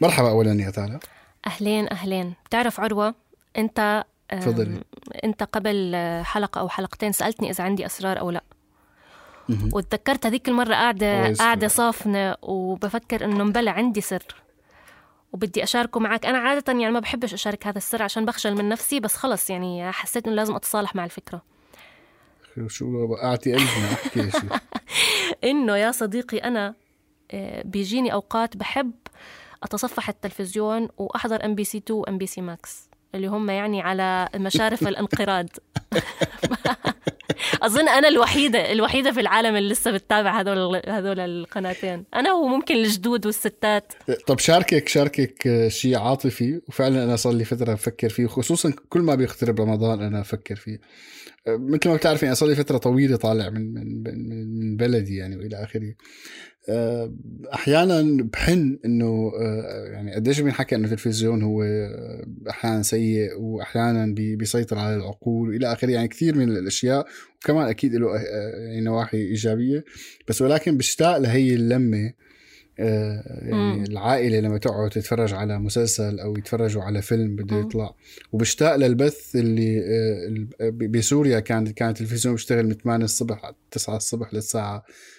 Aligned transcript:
مرحبا 0.00 0.28
اولا 0.28 0.62
يا 0.62 0.70
تالا 0.70 1.00
أهلين 1.46 1.88
أهلين. 1.92 2.34
بتعرف 2.46 2.80
عروة 2.80 3.14
أنت 3.56 4.04
تفضلي. 4.28 4.80
أنت 5.24 5.42
قبل 5.42 5.96
حلقة 6.24 6.58
أو 6.58 6.68
حلقتين 6.68 7.12
سألتني 7.12 7.50
إذا 7.50 7.64
عندي 7.64 7.86
أسرار 7.86 8.20
أو 8.20 8.30
لأ. 8.30 8.42
وتذكرت 9.72 10.26
هذيك 10.26 10.48
المرة 10.48 10.74
قاعدة. 10.74 11.32
قاعدة 11.32 11.68
صافنة 11.68 12.36
وبفكر 12.42 13.24
إنه 13.24 13.44
مبلى 13.44 13.70
عندي 13.70 14.00
سر. 14.00 14.22
وبدي 15.32 15.62
أشاركه 15.62 16.00
معك. 16.00 16.26
أنا 16.26 16.38
عادة 16.38 16.72
يعني 16.72 16.90
ما 16.90 17.00
بحبش 17.00 17.34
أشارك 17.34 17.66
هذا 17.66 17.78
السر 17.78 18.02
عشان 18.02 18.24
بخجل 18.24 18.54
من 18.54 18.68
نفسي 18.68 19.00
بس 19.00 19.16
خلص 19.16 19.50
يعني 19.50 19.92
حسيت 19.92 20.26
إنه 20.26 20.36
لازم 20.36 20.54
أتصالح 20.54 20.94
مع 20.94 21.04
الفكرة. 21.04 21.42
شو 22.66 22.86
وقعتي 22.86 23.52
قلبنا 23.52 23.92
أحكي 23.92 24.30
شيء 24.30 24.50
إنه 25.50 25.76
يا 25.76 25.90
صديقي 25.92 26.38
أنا 26.38 26.74
آه، 27.30 27.62
بيجيني 27.64 28.12
أوقات 28.12 28.56
بحب 28.56 28.92
أتصفح 29.62 30.08
التلفزيون 30.08 30.88
وأحضر 30.98 31.44
MBC 31.44 31.78
2 31.78 32.00
و 32.00 32.18
MBC 32.18 32.40
Max 32.40 32.88
اللي 33.14 33.26
هم 33.26 33.50
يعني 33.50 33.80
على 33.80 34.28
مشارف 34.36 34.86
الانقراض. 34.88 35.46
أظن 37.62 37.88
أنا 37.88 38.08
الوحيدة 38.08 38.72
الوحيدة 38.72 39.12
في 39.12 39.20
العالم 39.20 39.56
اللي 39.56 39.68
لسه 39.72 39.90
بتتابع 39.90 40.40
هذول 40.40 40.82
هذول 40.88 41.20
القناتين. 41.20 42.04
أنا 42.14 42.32
وممكن 42.32 42.74
الجدود 42.76 43.26
والستات. 43.26 43.92
طب 44.26 44.38
شاركك 44.38 44.88
شاركك 44.88 45.68
شيء 45.68 45.98
عاطفي 45.98 46.60
وفعلا 46.68 47.04
أنا 47.04 47.16
صار 47.16 47.32
لي 47.32 47.44
فترة 47.44 47.72
بفكر 47.74 48.08
فيه 48.08 48.24
وخصوصا 48.24 48.72
كل 48.88 49.00
ما 49.00 49.14
بيقترب 49.14 49.60
رمضان 49.60 50.02
أنا 50.02 50.20
أفكر 50.20 50.56
فيه. 50.56 50.80
مثل 51.48 51.88
ما 51.88 51.96
بتعرفي 51.96 52.26
أنا 52.26 52.34
صار 52.34 52.48
لي 52.48 52.54
فترة 52.56 52.78
طويلة 52.78 53.16
طالع 53.16 53.48
من 53.50 53.74
من 53.74 54.02
من- 54.04 54.76
بلدي 54.76 55.16
يعني 55.16 55.36
وإلى 55.36 55.64
آخره. 55.64 55.94
أحيانا 57.54 58.22
بحن 58.32 58.78
إنه 58.84 59.32
أه، 59.40 59.84
يعني 59.92 60.14
قديش 60.14 60.40
بينحكى 60.40 60.74
إنه 60.76 60.84
التلفزيون 60.84 61.42
هو 61.42 61.62
أه، 61.62 62.26
أحيانا 62.50 62.82
سيء 62.82 63.38
وأحيانا 63.40 64.06
بي- 64.14 64.36
بيسيطر 64.36 64.78
على 64.78 64.96
العقول 64.96 65.48
وإلى 65.48 65.72
آخره 65.72 65.90
يعني 65.90 66.08
كثير 66.08 66.36
من 66.36 66.48
الأشياء 66.48 67.06
وكمان 67.44 67.68
أكيد 67.68 67.94
له 67.94 68.16
يعني 68.16 68.80
نواحي 68.80 69.18
إيجابية 69.18 69.84
بس 70.28 70.42
ولكن 70.42 70.76
بشتاق 70.76 71.16
لهي 71.18 71.54
اللمة 71.54 72.12
آه، 72.80 73.22
يعني 73.42 73.76
مم. 73.78 73.84
العائلة 73.84 74.40
لما 74.40 74.58
تقعد 74.58 74.90
تتفرج 74.90 75.32
على 75.34 75.58
مسلسل 75.58 76.18
أو 76.20 76.36
يتفرجوا 76.36 76.82
على 76.82 77.02
فيلم 77.02 77.36
بده. 77.36 77.56
يطلع 77.60 77.94
وبشتاق 78.32 78.76
للبث 78.76 79.36
اللي 79.36 79.80
آه، 80.60 80.70
بسوريا 80.70 81.40
كان 81.40 81.66
كان 81.66 81.88
التلفزيون 81.88 82.34
بيشتغل 82.34 82.66
من 82.66 82.72
8 82.74 83.04
الصبح 83.04 83.52
9 83.70 83.96
الصبح 83.96 84.34
للساعة 84.34 84.78
بتز- 84.78 85.17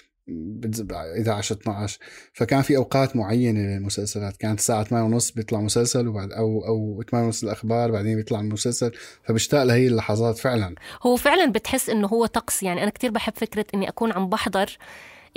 11 1.20 1.56
12 1.56 2.00
فكان 2.34 2.62
في 2.62 2.78
أوقات 2.78 3.16
معينة 3.16 3.60
للمسلسلات. 3.60 4.38
كانت 4.38 4.60
الساعة 4.60 4.84
8 4.84 5.06
ونص 5.06 5.32
بيطلع 5.32 5.62
مسلسل 5.62 6.08
وبعد 6.08 6.32
أو 6.32 6.66
أو 6.68 7.04
8 7.12 7.26
ونص 7.26 7.44
الأخبار 7.44 7.92
بعدين 7.92 8.16
بيطلع 8.16 8.40
المسلسل. 8.40 8.92
فبشتاق 9.24 9.64
لهي 9.64 9.88
اللحظات 9.88 10.38
فعلا. 10.38 10.76
هو 11.04 11.16
فعلا 11.16 11.52
بتحس 11.52 11.90
إنه 11.90 12.08
هو 12.08 12.26
طقس. 12.26 12.64
يعني 12.64 12.84
أنا 12.84 12.90
كتير 12.90 13.12
بحب 13.12 13.34
فكرة 13.36 13.66
إني 13.74 13.90
أكون 13.90 14.12
عم 14.12 14.30
بحضر 14.30 14.78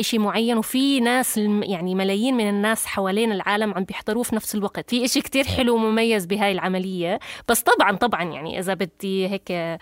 إشي 0.01 0.19
معين 0.19 0.59
وفي 0.59 1.01
ناس 1.01 1.39
يعني 1.63 1.95
ملايين 1.95 2.37
من 2.37 2.49
الناس 2.49 2.87
حوالين 2.87 3.33
العالم 3.33 3.75
عم 3.75 3.85
بيحضروه 3.85 4.23
في 4.23 4.37
نفس 4.37 4.55
الوقت. 4.55 4.91
في 4.91 5.05
إشي 5.05 5.21
كتير 5.21 5.45
حلو 5.45 5.75
ومميز 5.75 6.27
بهاي 6.27 6.53
العملية. 6.53 7.19
بس 7.49 7.63
طبعا 7.63 7.97
طبعا 7.97 8.23
يعني 8.23 8.59
إذا 8.59 8.75
بدي 8.75 9.29
هيك 9.29 9.51
آه، 9.51 9.79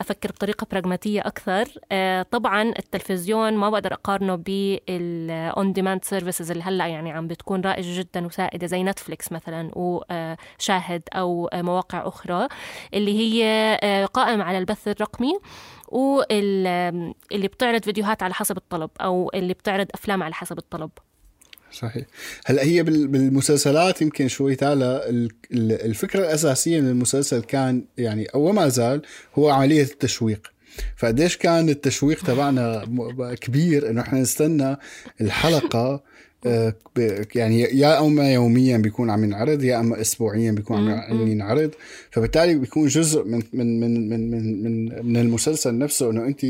أفكر 0.00 0.30
بطريقة 0.30 0.66
براغماتية 0.70 1.20
أكثر 1.20 1.64
آه، 1.92 2.22
طبعا 2.22 2.62
التلفزيون 2.62 3.52
ما 3.56 3.70
بقدر 3.70 3.92
أقارنه 3.92 4.34
بال 4.34 5.03
on 5.03 5.72
demand 5.72 6.04
services 6.04 6.50
اللي 6.50 6.62
هلأ 6.62 6.86
يعني 6.86 7.12
عم 7.12 7.26
بتكون 7.26 7.60
رائجة 7.60 8.00
جدا 8.00 8.26
وسائدة 8.26 8.66
زي 8.66 8.82
نتفليكس 8.82 9.32
مثلا 9.32 9.70
وشاهد 9.76 11.02
أو 11.14 11.48
آه، 11.52 11.62
مواقع 11.62 12.08
أخرى 12.08 12.48
اللي 12.94 13.18
هي 13.18 14.06
قائمة 14.14 14.44
على 14.44 14.58
البث 14.58 14.88
الرقمي. 14.88 15.32
واللي 15.90 17.48
بتعرض 17.48 17.82
فيديوهات 17.84 18.22
على 18.22 18.34
حسب 18.34 18.56
الطلب 18.56 18.90
أو 19.00 19.30
اللي 19.34 19.54
بتعرض 19.54 19.86
افلام 19.94 20.22
على 20.22 20.34
حسب 20.34 20.58
الطلب. 20.58 20.90
صحيح. 21.72 22.04
هلا 22.46 22.62
هي 22.62 22.82
بال- 22.82 23.08
بالمسلسلات 23.08 24.02
يمكن 24.02 24.28
شوي 24.28 24.56
ال- 25.52 25.72
الفكرة 25.72 26.20
الأساسية 26.20 26.80
من 26.80 26.88
المسلسل 26.88 27.40
كان 27.42 27.84
يعني 27.98 28.24
أو 28.24 28.40
وما 28.48 28.68
زال 28.68 29.02
هو 29.34 29.50
عملية 29.50 29.82
التشويق. 29.82 30.52
فقديش 30.96 31.36
كان 31.36 31.68
التشويق 31.68 32.24
تبعنا 32.24 32.84
كبير 33.40 33.90
إنه 33.90 34.00
إحنا 34.00 34.20
نستنى 34.20 34.76
الحلقة 35.20 36.02
يعني 37.34 37.60
يا 37.60 38.00
اما 38.00 38.32
يوميا 38.32 38.76
بيكون 38.76 39.10
عم 39.10 39.24
ينعرض 39.24 39.64
يا 39.64 39.80
اما 39.80 40.00
اسبوعيا 40.00 40.52
بيكون 40.52 40.90
عم 40.90 41.28
ينعرض. 41.28 41.70
فبالتالي 42.10 42.54
بيكون 42.54 42.88
جزء 42.88 43.24
من 43.24 43.42
من 43.52 43.80
من 43.80 44.08
من 44.08 44.30
من 44.30 44.62
من, 44.62 45.06
من 45.06 45.16
المسلسل 45.16 45.78
نفسه 45.78 46.10
إنه 46.10 46.26
انت 46.26 46.46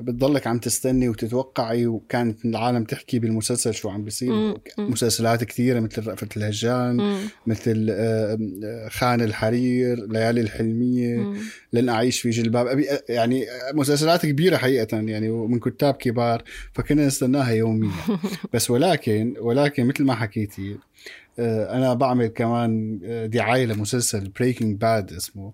بتضلك 0.00 0.46
عم 0.46 0.58
تستني 0.58 1.08
وتتوقعي 1.08 1.86
وكانت 1.86 2.44
العالم 2.44 2.84
تحكي 2.84 3.18
بالمسلسل 3.18 3.74
شو 3.74 3.88
عم 3.88 4.04
بيصير. 4.04 4.54
مسلسلات 4.78 5.44
كثيرة 5.44 5.80
مثل 5.80 6.06
رأفت 6.06 6.36
الهجان 6.36 6.96
مم. 6.96 7.18
مثل 7.46 7.86
آه، 7.90 8.38
آه، 8.64 8.88
خان 8.88 9.20
الحرير 9.20 10.06
ليالي 10.06 10.40
الحلمية 10.40 11.16
مم. 11.16 11.36
لن 11.72 11.88
اعيش 11.88 12.20
في 12.20 12.30
جلباب 12.30 12.66
أبي 12.66 12.86
يعني 13.08 13.46
مسلسلات 13.74 14.26
كبيرة 14.26 14.56
حقيقة 14.56 14.96
يعني 14.96 15.28
ومن 15.28 15.58
كتاب 15.58 15.94
كبار 15.94 16.42
فكنا 16.72 17.06
نستناها 17.06 17.50
يوميا 17.50 17.90
بس 18.52 18.70
ولكن 18.70 19.34
ولكن 19.40 19.86
مثل 19.86 20.04
ما 20.04 20.14
حكيتي 20.14 20.72
آه، 20.72 20.78
أنا 21.38 21.94
بعمل 21.94 22.26
كمان 22.26 23.00
آه، 23.04 23.26
دعاية 23.26 23.66
لمسلسل 23.66 24.28
Breaking 24.28 24.80
Bad 24.80 25.12
اسمه. 25.12 25.52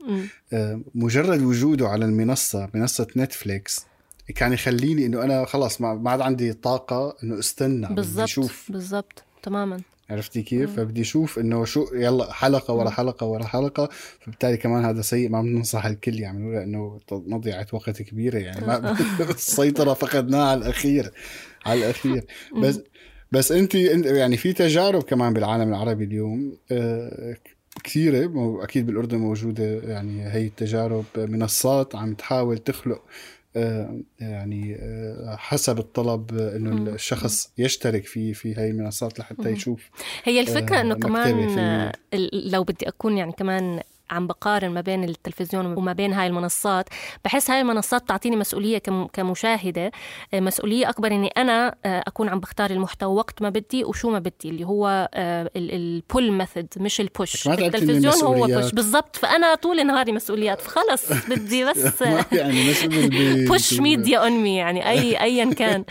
آه، 0.53 0.81
مجرد 0.95 1.43
وجوده 1.43 1.89
على 1.89 2.05
المنصة 2.05 2.69
منصة 2.75 3.07
نتفليكس 3.17 3.87
كان 4.35 4.53
يخليني 4.53 5.07
إنه 5.07 5.23
أنا 5.23 5.45
خلص 5.45 5.81
ما 5.81 6.11
عاد 6.11 6.21
عندي 6.21 6.53
طاقة 6.53 7.17
إنه 7.25 7.39
استنى 7.39 7.87
بدي 7.87 7.95
بالضبط 7.95 8.23
أشوف. 8.23 8.67
بالضبط 8.73 9.25
تماما. 9.43 9.81
عرفتي 10.11 10.43
كيف؟ 10.43 10.77
فبدي 10.77 11.01
أشوف 11.01 11.39
إنه 11.39 11.65
شو 11.65 11.87
يلا 11.95 12.33
حلقة 12.33 12.75
ورا 12.75 12.91
حلقة 12.91 13.27
ورا 13.27 13.45
حلقة. 13.45 13.89
فبالتالي 14.21 14.57
كمان 14.57 14.85
هذا 14.85 15.03
سيء 15.03 15.29
ما 15.29 15.43
بننصح 15.43 15.87
الكل 15.87 16.21
يعملوه 16.21 16.53
لأنه 16.53 17.01
مضيعه 17.13 17.67
وقت 17.73 18.03
كبيرة 18.03 18.39
يعني. 18.39 18.67
ما 18.67 18.97
السيطرة 19.31 19.95
فقدناها 19.95 20.51
على 20.51 20.61
الأخير 20.61 21.13
على 21.67 21.81
الأخير. 21.81 22.25
بس 22.57 22.81
بس 23.33 23.53
انت 23.53 23.75
يعني 23.75 24.37
في 24.37 24.53
تجارب 24.53 25.03
كمان 25.03 25.33
بالعالم 25.33 25.69
العربي 25.69 26.05
اليوم 26.05 26.57
آه، 26.73 27.37
كثيرة 27.85 28.33
أكيد 28.63 28.87
بالأردن 28.87 29.19
موجودة 29.19 29.65
يعني 29.65 30.33
هي 30.33 30.47
التجارب 30.47 31.05
منصات 31.17 31.95
عم 31.95 32.15
تحاول 32.15 32.59
تخلق 32.59 33.03
آه، 33.57 34.01
يعني 34.21 34.77
آه، 34.81 35.37
حسب 35.39 35.79
الطلب 35.79 36.39
إنه 36.39 36.95
الشخص 36.95 37.53
يشترك 37.59 38.07
في 38.07 38.35
في 38.35 38.55
هاي 38.55 38.71
المنصات 38.71 39.19
لحتى 39.19 39.51
يشوف 39.51 39.91
هي 40.25 40.41
الفكرة 40.41 40.81
إنه 40.81 40.95
كمان 40.95 41.93
لو 42.33 42.65
بدي 42.65 42.89
أكون 42.89 43.19
يعني 43.19 43.33
كمان 43.33 43.81
عم 44.11 44.27
بقارن 44.27 44.71
ما 44.71 44.81
بين 44.81 45.05
التلفزيون 45.05 45.67
وما 45.67 45.93
بين 45.93 46.13
هاي 46.13 46.27
المنصات. 46.27 46.89
بحس 47.25 47.51
هاي 47.51 47.61
المنصات 47.61 48.03
بتعطيني 48.03 48.37
مسؤولية 48.37 48.79
كم- 48.79 49.07
كمشاهدة. 49.07 49.91
آه، 50.35 50.41
مسؤولية 50.41 50.89
أكبر 50.89 51.09
إني 51.13 51.29
أنا 51.29 51.75
آه، 51.85 52.03
أكون 52.07 52.29
عم 52.29 52.41
بختار 52.41 52.71
المحتوى 52.71 53.15
وقت 53.15 53.43
ما 53.43 53.49
بدي 53.49 53.85
وشو 53.85 54.11
ما 54.11 54.19
بدي 54.19 54.33
اللي 54.45 54.65
هو 54.67 55.09
ال 55.57 55.72
pull 55.72 56.33
method 56.33 56.67
مش 56.77 57.01
ال 57.01 57.10
push 57.10 57.49
التلفزيون 57.49 58.15
هو. 58.25 58.47
push 58.47 58.73
بالضبط. 58.73 59.17
فأنا 59.17 59.55
طول 59.55 59.87
نهاري 59.87 60.13
مسؤوليات. 60.13 60.61
فخلص 60.61 61.13
بدي 61.29 61.65
بس 61.71 62.03
يعني 62.33 62.73
push 63.47 63.81
media 63.81 64.19
on 64.19 64.33
me 64.33 64.57
يعني 64.57 64.89
اي 64.91 65.21
ايا 65.21 65.55
كان. 65.55 65.85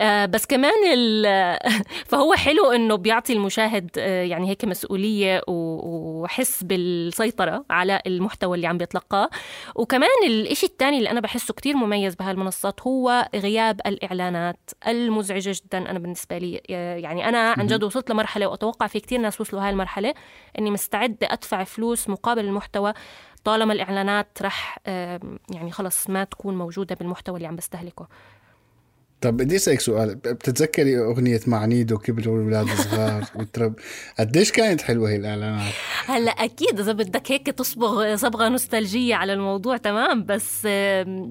آه 0.00 0.26
بس 0.26 0.46
كمان 0.46 0.72
ال- 0.94 1.58
فهو 2.10 2.34
حلو 2.34 2.72
إنه 2.72 2.94
بيعطي 2.94 3.32
المشاهد 3.32 3.90
آه 3.98 4.22
يعني 4.22 4.48
هيك 4.48 4.64
مسؤولية 4.64 5.42
وحس 5.48 6.62
بالسيطرة 6.62 7.47
على 7.70 8.00
المحتوى 8.06 8.56
اللي 8.56 8.66
عم 8.66 8.78
بيتلقاه. 8.78 9.30
وكمان 9.74 10.08
الإشي 10.26 10.66
الثاني 10.66 10.98
اللي 10.98 11.10
أنا 11.10 11.20
بحسه 11.20 11.54
كتير 11.54 11.76
مميز 11.76 12.14
بهالمنصات 12.14 12.80
هو 12.82 13.28
غياب 13.34 13.80
الإعلانات 13.86 14.70
المزعجة 14.88 15.56
جدا 15.64 15.90
أنا 15.90 15.98
بالنسبة 15.98 16.38
لي. 16.38 16.62
آه، 16.70 16.96
يعني 16.96 17.28
أنا 17.28 17.52
عن 17.52 17.66
جد 17.66 17.84
وصلت 17.84 18.10
لمرحلة 18.10 18.46
وأتوقع 18.46 18.86
في 18.86 19.00
كتير 19.00 19.20
ناس 19.20 19.40
وصلوا 19.40 19.62
هاي 19.62 19.70
المرحلة 19.70 20.14
إني 20.58 20.70
مستعدة 20.70 21.28
أدفع 21.30 21.64
فلوس 21.64 22.08
مقابل 22.08 22.44
المحتوى 22.44 22.92
طالما 23.44 23.72
الإعلانات 23.72 24.38
رح 24.42 24.78
يعني 25.50 25.70
خلص 25.70 26.10
ما 26.10 26.24
تكون 26.24 26.58
موجودة 26.58 26.94
بالمحتوى 26.94 27.36
اللي 27.36 27.46
عم 27.48 27.56
بستهلكه. 27.56 28.08
طب 29.20 29.36
بدي 29.36 29.56
أسألك 29.56 29.80
سؤال. 29.80 30.14
بتتذكري 30.14 30.98
أغنية 30.98 31.40
معنيد 31.46 31.92
وكبروا 31.92 32.36
الاولاد 32.36 32.68
الصغار؟ 32.68 33.24
وترب 33.38 33.74
قديش 34.18 34.52
كانت 34.52 34.80
حلوة 34.80 35.10
هي 35.10 35.16
الإعلانات؟ 35.16 35.72
هلا 36.06 36.30
أكيد 36.30 36.80
إذا 36.80 36.92
بدك 36.92 37.32
هيك 37.32 37.46
تصبغ 37.46 38.16
صبغة 38.16 38.48
نوستالجية 38.48 39.14
على 39.14 39.32
الموضوع 39.32 39.76
تمام. 39.76 40.24
بس 40.24 40.66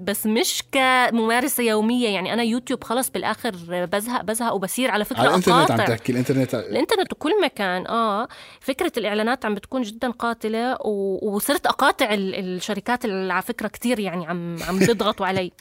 بس 0.03 0.25
مش 0.25 0.63
كممارسة 0.71 1.63
يومية. 1.63 2.09
يعني 2.09 2.33
أنا 2.33 2.43
يوتيوب 2.43 2.83
خلص 2.83 3.09
بالآخر 3.09 3.55
بزهق 3.69 4.21
بزهق 4.21 4.53
وبصير 4.53 4.91
على 4.91 5.05
فكرة 5.05 5.19
على 5.19 5.29
الإنترنت 5.29 5.71
عم. 5.71 5.77
تحكي 5.77 6.11
الانترنت 6.11 6.55
الإنترنت 6.55 7.13
وكل 7.13 7.41
مكان 7.43 7.87
آه. 7.87 8.27
فكرة 8.59 8.91
الإعلانات 8.97 9.45
عم 9.45 9.55
بتكون 9.55 9.81
جدا 9.81 10.11
قاتلة 10.11 10.77
و... 10.85 11.19
وصرت 11.35 11.65
أقاطع 11.65 12.13
ال... 12.13 12.35
الشركات 12.35 13.05
اللي 13.05 13.33
على 13.33 13.41
فكرة 13.41 13.67
كثير 13.67 13.99
يعني 13.99 14.27
عم 14.27 14.55
عم 14.67 14.79
بيضغطوا 14.79 15.25
علي. 15.25 15.51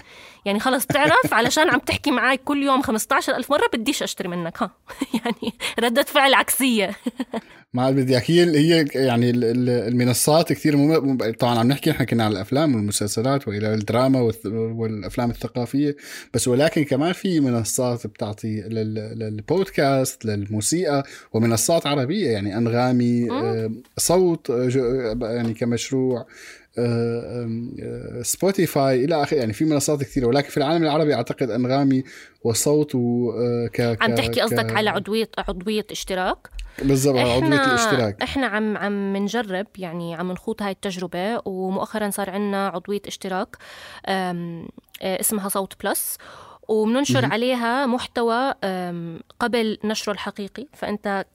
يعني 0.45 0.61
خلص 0.61 0.87
تعرف 0.87 1.35
علشان 1.35 1.71
عم 1.71 1.79
تحكي 1.79 2.11
معي 2.17 2.37
كل 2.37 2.63
يوم 2.63 2.83
15 2.83 3.37
ألف 3.37 3.51
مرة 3.51 3.65
بديش 3.75 4.03
أشتري 4.03 4.29
منك 4.29 4.63
ها؟ 4.63 4.71
يعني 5.25 5.53
ردة 5.81 6.03
فعل 6.03 6.35
عكسية. 6.35 6.91
ما 7.75 7.91
بدي 7.91 8.17
أحكي 8.17 8.41
هي 8.45 8.59
هي 8.59 8.85
يعني 8.95 9.31
ال- 9.31 9.45
ال- 9.45 9.69
المنصات 9.71 10.53
كثير 10.53 10.77
مم... 10.77 11.19
طبعا 11.39 11.59
عم 11.59 11.69
نحكي 11.69 11.91
نحن 11.91 12.05
كنا 12.05 12.25
عن 12.25 12.33
الأفلام 12.33 12.75
والمسلسلات 12.75 13.49
وإلى 13.49 13.75
الدراما 13.75 14.31
والث- 14.31 14.47
والأفلام 14.47 15.31
الثقافية 15.31 15.97
بس 16.35 16.49
ولكن 16.49 16.85
كمان 16.85 17.13
في 17.13 17.41
منصات 17.41 18.07
بتعطي 18.07 18.61
لل... 18.61 18.95
للبودكاست 18.95 20.25
للموسيقى 20.25 21.05
ومنصات 21.33 21.87
عربية 21.87 22.31
يعني 22.31 22.57
أنغامي 22.57 23.31
آه، 23.31 23.71
صوت 23.97 24.51
آه، 24.51 25.17
يعني 25.23 25.55
كمشروع 25.55 26.27
سبوتيفاي 28.23 29.05
إلى 29.05 29.23
آخره. 29.23 29.39
يعني 29.39 29.53
في 29.53 29.65
منصات 29.65 30.01
كثيرة 30.01 30.27
ولكن 30.27 30.49
في 30.49 30.57
العالم 30.57 30.83
العربي 30.83 31.15
أعتقد 31.15 31.51
أنغامي 31.51 32.05
وصوت 32.45 32.95
و 32.95 33.31
آه،. 33.31 33.97
عم 34.01 34.15
تحكي 34.15 34.41
قصدك 34.41 34.73
على 34.73 34.91
عضوية 34.91 35.31
عضوية 35.39 35.87
اشتراك؟ 35.91 36.49
بالضبط 36.83 37.17
على 37.17 37.33
عضوية 37.33 37.65
الاشتراك. 37.65 38.23
إحنا 38.23 38.47
عم 38.47 38.77
عم 38.77 39.17
نجرب 39.17 39.67
يعني 39.79 40.15
عم 40.15 40.33
نخوض 40.33 40.63
هاي 40.63 40.71
التجربة 40.71 41.43
ومؤخرا 41.45 42.11
صار 42.11 42.31
عندنا 42.31 42.69
عضوية 42.69 43.03
اشتراك 43.07 43.57
آه، 44.07 44.65
اسمها 45.03 45.49
صوت 45.49 45.85
بلس. 45.85 46.19
وبننشر 46.69 47.25
عليها 47.25 47.87
محتوى 47.87 48.55
قبل 49.41 49.79
نشره 49.85 50.13
الحقيقي. 50.13 50.67
فأنت 50.73 51.27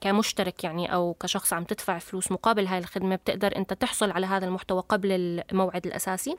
كمشترك 0.00 0.64
يعني 0.64 0.94
أو 0.94 1.14
كشخص 1.20 1.52
عم 1.52 1.64
تدفع 1.64 1.98
فلوس 1.98 2.32
مقابل 2.32 2.66
هاي 2.66 2.78
الخدمة 2.78 3.16
بتقدر 3.16 3.56
أنت 3.56 3.72
تحصل 3.72 4.10
على 4.10 4.26
هذا 4.26 4.46
المحتوى 4.46 4.82
قبل 4.88 5.12
الموعد 5.50 5.86
الأساسي. 5.86 6.36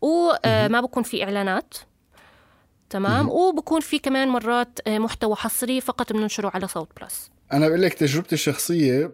وما 0.00 0.80
بكون 0.80 1.02
في 1.02 1.24
إعلانات. 1.24 1.74
تمام؟ 2.90 3.28
وبكون 3.28 3.80
في 3.80 3.98
كمان 3.98 4.28
مرات 4.28 4.78
آه، 4.86 4.98
محتوى 4.98 5.36
حصري 5.36 5.80
فقط 5.80 6.12
بننشره 6.12 6.50
على 6.54 6.68
صوت 6.68 6.88
بلس. 7.00 7.30
أنا 7.52 7.68
بقول 7.68 7.82
لك 7.82 7.94
تجربتي 7.94 8.34
الشخصية 8.34 9.12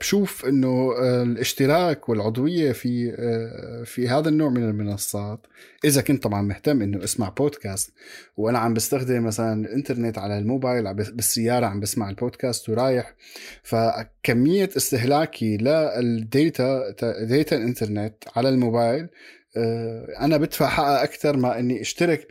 بشوف 0.00 0.44
إنه 0.46 0.92
الاشتراك 1.22 2.08
والعضوية 2.08 2.72
في 2.72 3.14
أه، 3.18 3.84
في 3.84 4.08
هذا 4.08 4.28
النوع 4.28 4.50
من 4.50 4.64
المنصات 4.64 5.46
إذا 5.84 6.02
كنت 6.02 6.22
طبعا 6.22 6.42
مهتم 6.42 6.82
إنه 6.82 7.04
أسمع 7.04 7.28
بودكاست 7.28 7.92
وأنا 8.36 8.58
عم 8.58 8.74
بستخدم 8.74 9.24
مثلا 9.24 9.66
الإنترنت 9.66 10.18
على 10.18 10.38
الموبايل 10.38 10.94
بالسيارة 10.94 11.66
عم 11.66 11.80
بسمع 11.80 12.10
البودكاست 12.10 12.68
ورايح 12.68 13.14
فكمية 13.62 14.70
استهلاكي 14.76 15.56
للديتا 15.56 16.94
ديتا 17.24 17.56
الإنترنت 17.56 18.14
على 18.36 18.48
الموبايل 18.48 19.08
أه، 19.56 20.06
أنا 20.20 20.36
بدفع 20.36 20.66
حقها 20.68 21.04
أكثر 21.04 21.36
ما 21.36 21.58
إني 21.58 21.80
أشترك 21.80 22.26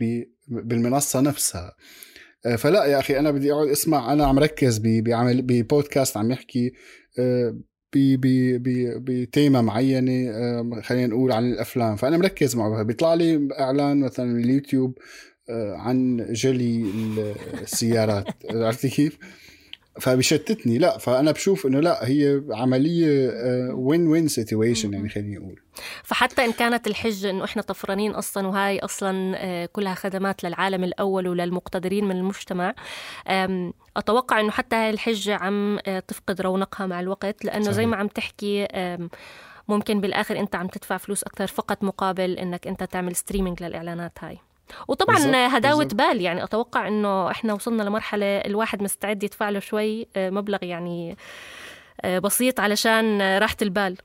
بالمنصة 0.48 1.20
نفسها. 1.20 1.66
آه، 1.66 1.74
فلا 2.58 2.84
يا 2.84 2.98
أخي 2.98 3.18
أنا 3.18 3.30
بدي 3.30 3.52
أقعد 3.52 3.68
أسمع 3.68 4.12
أنا 4.12 4.26
عم 4.26 4.38
ركز 4.38 4.78
بعمل 4.84 5.42
ببودكاست 5.42 6.16
عم 6.16 6.30
يحكي 6.30 6.72
آه، 7.18 7.58
بتيمة 7.92 9.60
معينة 9.60 10.30
آه، 10.30 10.80
خلينا 10.82 11.06
نقول 11.06 11.32
عن 11.32 11.52
الأفلام. 11.52 11.96
فأنا 11.96 12.16
مركز 12.16 12.56
معه. 12.56 12.82
بيطلع 12.82 13.14
لي 13.14 13.48
إعلان 13.60 14.00
مثلا 14.00 14.38
اليوتيوب 14.38 14.98
آه، 15.50 15.74
عن 15.76 16.26
جلي 16.32 16.84
السيارات. 17.62 18.26
عرفتي 18.50 18.88
كيف؟ 18.88 19.18
فبشتتني 20.00 20.78
لا 20.78 20.98
فأنا 20.98 21.32
بشوف 21.32 21.66
إنه 21.66 21.80
لا 21.80 22.08
هي 22.08 22.42
عملية 22.50 23.30
win 23.72 24.06
win 24.06 24.28
situation 24.28 24.92
يعني 24.92 25.08
خليني 25.08 25.38
أقول. 25.38 25.60
فحتى 26.02 26.44
إن 26.44 26.52
كانت 26.52 26.86
الحجة 26.86 27.30
إنه 27.30 27.44
إحنا 27.44 27.62
طفرانين 27.62 28.10
أصلا 28.10 28.46
وهاي 28.46 28.78
أصلا 28.78 29.34
آه، 29.36 29.66
كلها 29.66 29.94
خدمات 29.94 30.44
للعالم 30.44 30.84
الأول 30.84 31.28
وللمقتدرين 31.28 32.04
من 32.04 32.16
المجتمع 32.16 32.74
أتوقع 33.96 34.40
إنه 34.40 34.50
حتى 34.50 34.76
هاي 34.76 34.90
الحجة 34.90 35.34
عم 35.34 35.78
آه، 35.86 36.00
تفقد 36.00 36.40
رونقها 36.40 36.86
مع 36.86 37.00
الوقت 37.00 37.44
لأنه 37.44 37.64
زي 37.64 37.72
صحيح. 37.72 37.88
ما 37.88 37.96
عم 37.96 38.08
تحكي 38.08 38.68
ممكن 39.68 40.00
بالآخر 40.00 40.38
أنت 40.38 40.54
عم 40.54 40.66
تدفع 40.66 40.96
فلوس 40.96 41.22
أكثر 41.22 41.46
فقط 41.46 41.84
مقابل 41.84 42.38
إنك 42.38 42.66
أنت 42.66 42.84
تعمل 42.84 43.16
streaming 43.16 43.62
للإعلانات 43.62 44.12
هاي. 44.20 44.38
وطبعا 44.88 45.16
بالضبط. 45.16 45.32
بال 45.94 46.20
يعني 46.20 46.44
أتوقع 46.44 46.88
إنه 46.88 47.30
إحنا 47.30 47.52
وصلنا 47.52 47.82
لمرحلة 47.82 48.26
الواحد 48.38 48.82
مستعد 48.82 49.22
يدفع 49.22 49.50
له 49.50 49.60
شوي 49.60 50.06
آه، 50.16 50.30
مبلغ 50.30 50.58
يعني 50.64 51.16
آه، 52.00 52.18
بسيط 52.18 52.60
علشان 52.60 53.20
آه، 53.20 53.38
راحة 53.38 53.56
البال 53.62 53.96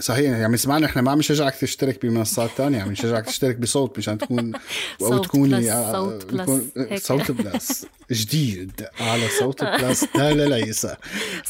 صحيح 0.00 0.30
يعني 0.30 0.56
سمعنا 0.56 0.86
إحنا 0.86 1.02
ما 1.02 1.10
عم 1.10 1.18
نشجعك 1.18 1.54
تشترك 1.54 2.06
بمنصات 2.06 2.50
تانية 2.56 2.82
عم 2.82 2.90
نشجعك 2.92 3.26
تشترك 3.26 3.56
بصوت 3.56 3.98
مشان 3.98 4.18
تكون 4.18 4.52
أو 5.00 5.08
صوت 5.08 5.24
تكوني 5.24 5.56
بلس، 5.56 5.68
آه، 5.68 5.92
صوت 5.92 6.32
بلس،. 6.32 7.06
صوت 7.06 7.30
بلس 7.30 7.86
جديد 8.12 8.86
على 9.00 9.28
صوت 9.40 9.64
بلس 9.82 10.04
لا 10.16 10.34
لا 10.34 10.56
ليس 10.56 10.86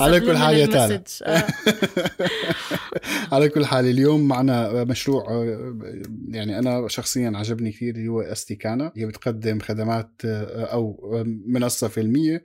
على 0.01 0.21
كل 0.21 0.37
حال 0.37 0.57
يا 0.57 0.67
تالا. 0.67 1.03
آه. 1.23 1.47
على 3.33 3.49
كل 3.49 3.67
حال 3.67 3.87
اليوم 3.87 4.29
معنا 4.29 4.85
مشروع 4.85 5.31
آه، 5.31 5.79
يعني 6.29 6.59
أنا 6.59 6.89
شخصيا 6.89 7.33
عجبني 7.35 7.73
كثير 7.73 7.95
اللي 7.95 8.09
هو 8.09 8.21
استيكانا 8.21 8.93
هي 8.97 9.07
بتقدم 9.07 9.61
خدمات 9.61 10.11
آه، 10.25 10.65
أو 10.65 11.15
منصة 11.47 11.89
فيلمية 11.89 12.37
آه، 12.37 12.43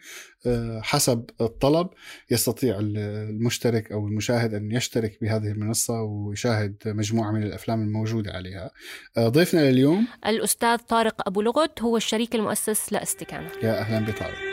حسب 0.82 1.30
الطلب 1.42 1.88
يستطيع 2.32 2.78
المشترك 2.80 3.92
أو 3.92 4.08
المشاهد 4.08 4.54
أن 4.54 4.72
يشترك 4.72 5.18
بهذه 5.22 5.48
المنصة 5.48 6.02
ويشاهد 6.02 6.76
مجموعة 6.86 7.32
من 7.32 7.44
الأفلام 7.44 7.82
الموجودة 7.82 8.32
عليها. 8.32 8.72
آه، 9.18 9.28
ضيفنا 9.28 9.72
لليوم؟ 9.72 10.08
الأستاذ 10.26 10.78
طارق 10.78 11.28
أبو 11.28 11.42
لغد 11.42 11.72
هو 11.82 11.98
الشريك 11.98 12.36
المؤسس 12.36 12.94
لاستكانة 12.94 13.50
يا 13.64 13.80
أهلا 13.80 14.12
بطارق. 14.12 14.53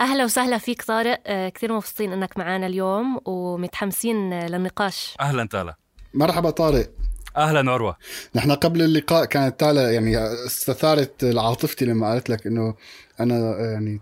أهلا 0.00 0.24
وسهلا 0.24 0.58
فيك 0.58 0.82
طارق. 0.82 1.20
آه، 1.26 1.48
كثير 1.48 1.72
مبسوطين 1.72 2.12
إنك 2.12 2.38
معنا 2.38 2.66
اليوم 2.66 3.20
ومتحمسين 3.24 4.46
للنقاش. 4.46 5.14
أهلا 5.20 5.48
تالا. 5.48 5.74
مرحبا 6.14 6.50
طارق. 6.50 6.90
أهلا 7.36 7.70
عروة. 7.72 7.96
نحن 8.34 8.52
قبل 8.52 8.82
اللقاء 8.82 9.24
كانت 9.24 9.60
تالا 9.60 9.92
يعني 9.92 10.18
استثارت 10.46 11.24
عاطفتي 11.36 11.84
لما 11.84 12.10
قالت 12.10 12.30
لك 12.30 12.46
إنه 12.46 12.74
أنا 13.20 13.58
يعني 13.58 14.00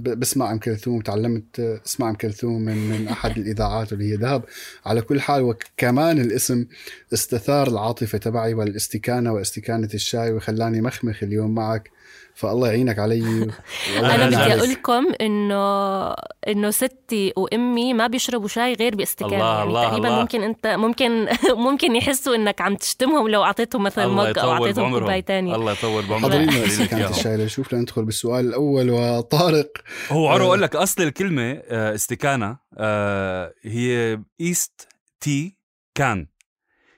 بسمع 0.00 0.52
ام 0.52 0.58
كلثوم 0.58 1.00
تعلمت 1.00 1.80
أسمع 1.86 2.08
ام 2.10 2.14
كلثوم 2.14 2.62
من 2.62 2.76
من 2.90 3.08
أحد 3.08 3.38
الإذاعات 3.38 3.92
اللي 3.92 4.12
هي 4.12 4.16
ذهب. 4.16 4.44
على 4.86 5.00
كل 5.00 5.20
حال 5.20 5.42
وكمان 5.42 6.20
الاسم 6.20 6.66
استثار 7.12 7.68
العاطفة 7.68 8.18
تبعي 8.18 8.54
والاستكانة 8.54 9.32
واستكانة 9.32 9.88
الشاي 9.94 10.32
وخلاني 10.32 10.80
مخمخ 10.80 11.22
اليوم 11.22 11.54
معك. 11.54 11.90
فالله 12.34 12.68
يعينك 12.68 12.98
علي. 12.98 13.22
أنا 13.98 14.14
أنا 14.14 14.26
بدي. 14.26 14.54
أقول 14.54 14.70
لكم 14.70 15.06
انه 15.20 16.12
إنه 16.48 16.70
ستي 16.70 17.32
وأمي 17.36 17.94
ما 17.94 18.06
بيشربوا 18.06 18.48
شاي 18.48 18.74
غير 18.74 18.94
باستكانة. 18.96 19.34
الله، 19.34 19.52
يعني 19.54 19.68
الله، 19.68 19.88
تقريبا 19.88 20.08
الله. 20.08 20.20
ممكن 20.20 20.42
انت 20.42 20.66
ممكن 20.66 21.26
ممكن 21.66 21.96
يحسوا 21.96 22.34
إنك 22.34 22.60
عم 22.60 22.74
تشتمهم 22.76 23.28
لو 23.28 23.44
أعطيتهم 23.44 23.82
مثلا 23.82 24.04
الله 24.04 24.28
مج 24.30 24.38
أو 24.38 24.44
يطول 24.44 24.50
اعطيتهم 24.50 24.98
كوباية 24.98 25.20
ثانية 25.22 25.54
الله 25.54 25.72
يطول 25.72 26.04
حضرينا 26.04 26.52
يخلي 26.52 26.60
لك 26.64 26.68
استكانه. 26.70 27.10
الشاي 27.10 27.36
لنشوف 27.36 27.72
لندخل 27.72 28.04
بالسؤال 28.04 28.47
الأول 28.48 28.90
وطارق. 28.90 29.72
هو 30.10 30.28
عروه 30.28 30.46
أقول 30.46 30.62
لك 30.62 30.76
أصل 30.76 31.02
الكلمة 31.02 31.62
آه، 31.68 31.94
استكانة 31.94 32.56
آه، 32.78 33.54
هي 33.62 34.20
east 34.40 34.88
tea 35.20 35.56
can. 35.94 36.26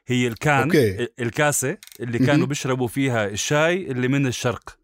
هي 0.07 0.27
ال 0.27 0.36
can 0.36 0.63
okay. 0.63 1.09
الكاسة 1.21 1.77
اللي. 2.01 2.19
كانوا 2.19 2.47
بيشربوا 2.47 2.89
فيها 2.89 3.27
الشاي 3.27 3.91
اللي 3.91 4.09
من 4.09 4.27
الشرق. 4.27 4.77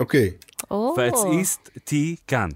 okay. 0.00 0.38
أوه. 0.70 0.96
ف 0.96 1.02
it's 1.02 1.24
east 1.24 1.60
tea 1.86 2.18
can. 2.26 2.52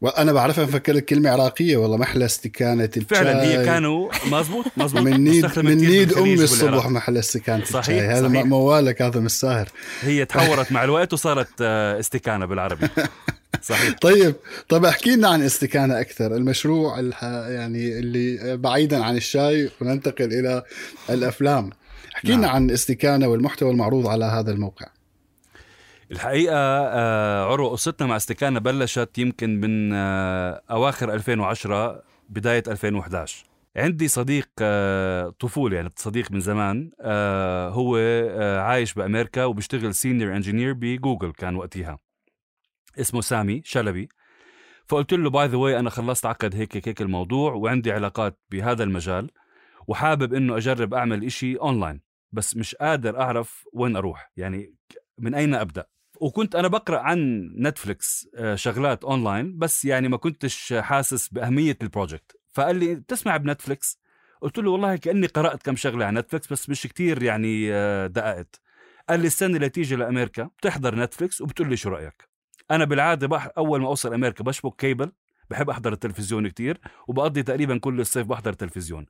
وأنا 0.00 0.32
بعرفها 0.32 0.64
مفكر 0.64 1.00
كلمة 1.00 1.30
عراقية 1.30 1.76
والله 1.76 1.96
محلى 1.96 2.24
استكانه 2.24 2.90
الشاي 2.96 3.04
فعلا 3.04 3.42
هي 3.42 3.64
كانوا 3.64 4.10
مزبوط؟ 4.26 4.64
مزبوط. 4.76 5.02
من 5.02 5.24
إيد 5.24 5.58
من 5.58 5.76
إيد 5.76 6.12
أمي. 6.12 6.34
الصبح 6.34 6.86
محلى 6.88 7.18
استكانه 7.18 7.64
صحيح، 7.64 7.78
الشاي. 7.78 8.00
هذا 8.00 8.28
صحيح. 8.28 8.44
موالك 8.44 9.02
هذا 9.02 9.20
مش 9.20 9.30
ساهر 9.32 9.68
هي 10.00 10.24
تحورت 10.24 10.72
مع 10.72 10.84
الوقت 10.84 11.12
وصارت 11.12 11.48
آه، 11.60 12.00
استكانه 12.00 12.46
بالعربي. 12.46 12.88
صحيح. 13.62 13.94
طيب 14.00 14.34
طيب 14.68 14.84
احكي 14.84 15.16
لنا 15.16 15.28
عن 15.28 15.42
استكانه 15.42 16.00
أكثر. 16.00 16.36
المشروع. 16.36 17.00
يعني 17.48 17.98
اللي 17.98 18.56
بعيدا 18.56 19.04
عن 19.04 19.16
الشاي 19.16 19.70
وننتقل 19.80 20.24
إلى 20.24 20.62
الأفلام. 21.10 21.70
احكي 22.14 22.32
لنا 22.32 22.46
نعم. 22.46 22.50
عن 22.54 22.70
استكانه 22.70 23.28
والمحتوى 23.28 23.70
المعروض 23.70 24.06
على 24.06 24.24
هذا 24.24 24.50
الموقع. 24.50 24.86
الحقيقة 26.10 26.56
آه، 26.56 27.44
عروة 27.44 27.70
قصتنا 27.70 28.06
مع 28.08 28.16
استكانة 28.16 28.60
بلشت 28.60 29.18
يمكن 29.18 29.60
من 29.60 29.92
آه، 29.92 30.62
أواخر 30.70 31.14
2010 31.14 32.02
بداية 32.28 32.62
2011 32.68 33.44
عندي 33.76 34.08
صديق 34.08 34.48
آه، 34.60 35.34
طفولة 35.40 35.76
يعني 35.76 35.90
صديق 35.96 36.32
من 36.32 36.40
زمان 36.40 36.90
هو 37.72 37.96
عايش 38.60 38.94
بأمريكا 38.94 39.44
وبيشتغل 39.44 39.94
senior 39.94 40.36
engineer 40.36 40.72
ب 40.72 40.81
Google 40.81 41.32
كان 41.32 41.56
وقتها. 41.56 41.98
اسمه 43.00 43.20
سامي 43.20 43.62
شلبي. 43.64 44.08
فقلت 44.86 45.12
له 45.12 45.30
by 45.30 45.46
the 45.46 45.56
way 45.56 45.78
أنا 45.78 45.90
خلصت 45.90 46.26
عقد 46.26 46.54
هيك 46.54 46.88
هيك 46.88 47.02
الموضوع 47.02 47.52
وعندي 47.52 47.92
علاقات 47.92 48.38
بهذا 48.50 48.84
المجال 48.84 49.30
وحابب 49.86 50.34
إنه 50.34 50.56
أجرب 50.56 50.94
أعمل 50.94 51.24
إشي 51.24 51.56
أونلاين 51.56 52.00
بس 52.32 52.56
مش 52.56 52.74
قادر 52.74 53.20
أعرف 53.20 53.64
وين 53.72 53.96
أروح 53.96 54.32
يعني 54.36 54.74
من 55.18 55.34
أين 55.34 55.54
أبدأ؟ 55.54 55.86
وكنت 56.20 56.54
أنا 56.54 56.68
بقرأ 56.68 56.98
عن 56.98 57.50
نتفليكس 57.58 58.28
آه، 58.34 58.54
شغلات 58.54 59.04
أونلاين 59.04 59.58
بس 59.58 59.84
يعني 59.84 60.08
ما 60.08 60.16
كنتش 60.16 60.72
حاسس 60.72 61.28
بأهمية 61.28 61.78
ال 61.82 61.89
project 61.89 62.36
فقال 62.52 62.76
لي 62.76 62.94
بتسمع 62.94 63.36
بنتفليكس 63.36 63.98
قلت 64.42 64.58
له 64.58 64.70
والله 64.70 64.96
كأني 64.96 65.26
قرأت 65.26 65.62
كم 65.62 65.76
شغلة 65.76 66.06
عن 66.06 66.18
نتفليكس 66.18 66.52
بس 66.52 66.68
مش 66.68 66.82
كتير 66.82 67.22
يعني 67.22 67.72
آه، 67.72 68.06
دققت. 68.06 68.60
قال 69.08 69.20
لي 69.20 69.26
السنة 69.26 69.56
اللي 69.56 69.68
تيجي 69.68 69.96
لأمريكا 69.96 70.50
بتحضر 70.58 70.94
نتفليكس 70.94 71.40
وبتقول 71.40 71.68
لي 71.70 71.76
شو 71.76 71.88
رأيك. 71.88 72.28
أنا 72.70 72.84
بالعادة 72.84 73.26
بح 73.26 73.48
أول 73.58 73.80
ما 73.80 73.88
أوصل 73.88 74.14
أمريكا 74.14 74.44
بشبك 74.44 74.76
كيبل 74.76 75.12
بحب 75.50 75.70
أحضر 75.70 75.92
التلفزيون 75.92 76.48
كتير 76.48 76.80
وبقضي 77.08 77.42
تقريبا 77.42 77.78
كل 77.78 78.00
الصيف 78.00 78.26
بحضر 78.26 78.52
تلفزيون. 78.52 79.06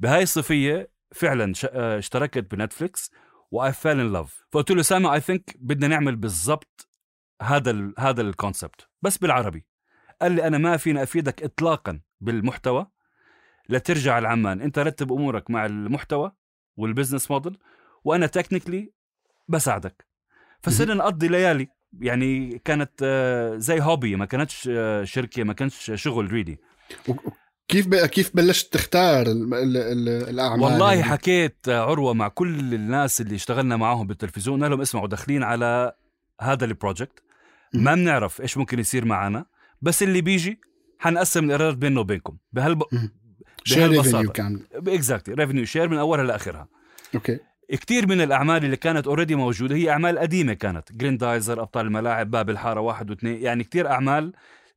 بهاي 0.00 0.22
الصيفية 0.22 0.90
فعلا 1.12 1.52
آه، 1.70 1.98
اشتركت 1.98 2.54
بنتفليكس 2.54 3.10
و 3.50 3.72
I 3.72 3.78
fell 3.78 4.00
in 4.00 4.12
love 4.12 4.44
فقلت 4.52 4.70
له 4.70 4.82
سامي 4.82 5.14
I 5.14 5.20
think 5.20 5.56
بدنا 5.60 5.88
نعمل 5.88 6.16
بالضبط 6.16 6.88
هذا 7.42 7.70
ال 7.70 7.94
هذا 7.98 8.22
ال 8.22 8.30
concept 8.30 8.88
بس 9.02 9.18
بالعربي. 9.18 9.66
قال 10.22 10.32
لي 10.32 10.46
أنا 10.46 10.58
ما 10.58 10.76
فيني 10.76 11.02
أفيدك 11.02 11.42
اطلاقا 11.42 12.00
بالمحتوى 12.20 12.86
لترجع 13.68 14.18
لعمان 14.18 14.60
أنت 14.60 14.78
رتب 14.78 15.12
أمورك 15.12 15.50
مع 15.50 15.66
المحتوى 15.66 16.32
وال 16.76 16.87
business 16.87 17.30
model 17.30 17.58
وأنا 18.04 18.26
technically 18.26 18.92
بساعدك. 19.48 20.06
فصرنا 20.60 20.94
نقضي 20.94 21.28
ليالي. 21.28 21.68
يعني 22.00 22.58
كانت 22.58 22.90
آه، 23.02 23.56
زي 23.56 23.80
hobby 23.80 24.16
ما 24.16 24.24
كانتش 24.24 24.68
آه، 24.72 25.04
شركة 25.04 25.44
ما 25.44 25.52
كانش 25.52 25.92
شغل 25.94 26.32
really 26.32 26.58
كيف 27.68 27.86
ب... 27.86 27.94
كيف 27.94 28.36
بلشت 28.36 28.72
تختار 28.72 29.26
ال... 29.26 29.54
ال... 29.54 29.76
ال... 29.76 30.08
الأعمال؟ 30.08 30.62
والله 30.62 30.92
اللي- 30.92 31.04
حكيت 31.04 31.68
عروة 31.68 32.14
مع 32.14 32.28
كل 32.28 32.74
الناس 32.74 33.20
اللي 33.20 33.34
اشتغلنا 33.34 33.76
معاهم 33.76 34.06
بالتلفزيون 34.06 34.62
قال 34.62 34.70
لهم 34.70 34.80
اسمعوا 34.80 35.08
داخلين 35.08 35.42
على 35.42 35.92
هذا 36.40 36.64
ال 36.64 36.71
project 36.71 37.22
ما 37.74 37.94
بنعرف 37.94 38.40
إيش 38.40 38.58
ممكن 38.58 38.78
يصير 38.78 39.04
معنا 39.04 39.46
بس 39.82 40.02
اللي 40.02 40.20
بيجي 40.20 40.60
حنقسم 40.98 41.44
الايرادات 41.44 41.78
بيننا 41.78 42.00
وبينكم. 42.00 42.36
بهالب... 42.52 42.82
share. 43.64 43.90
revenue 43.90 44.32
كان 44.32 44.60
exactly 44.74 45.34
revenue 45.34 45.64
share 45.64 45.88
من 45.88 45.98
أولها 45.98 46.24
لآخرها. 46.24 46.68
okay. 47.14 47.38
كثير 47.70 48.06
من 48.06 48.20
الأعمال 48.20 48.64
اللي 48.64 48.76
كانت 48.76 49.06
already 49.06 49.34
موجودة 49.34 49.74
هي 49.74 49.90
أعمال 49.90 50.18
قديمة 50.18 50.52
كانت. 50.52 50.92
جريندايزر 50.92 51.62
أبطال 51.62 51.86
الملاعب 51.86 52.30
باب 52.30 52.50
الحاره 52.50 52.80
واحد 52.80 53.10
واثنين. 53.10 53.42
يعني 53.42 53.64
كثير 53.64 53.90
أعمال 53.90 54.32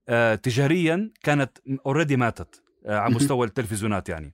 آه 0.10 0.36
تجاريا 0.36 1.10
كانت 1.24 1.58
already 1.86 2.16
ماتت. 2.16 2.62
على 2.86 3.10
مهم. 3.10 3.16
مستوى 3.16 3.48
التلفزيونات 3.48 4.10
يعني. 4.10 4.34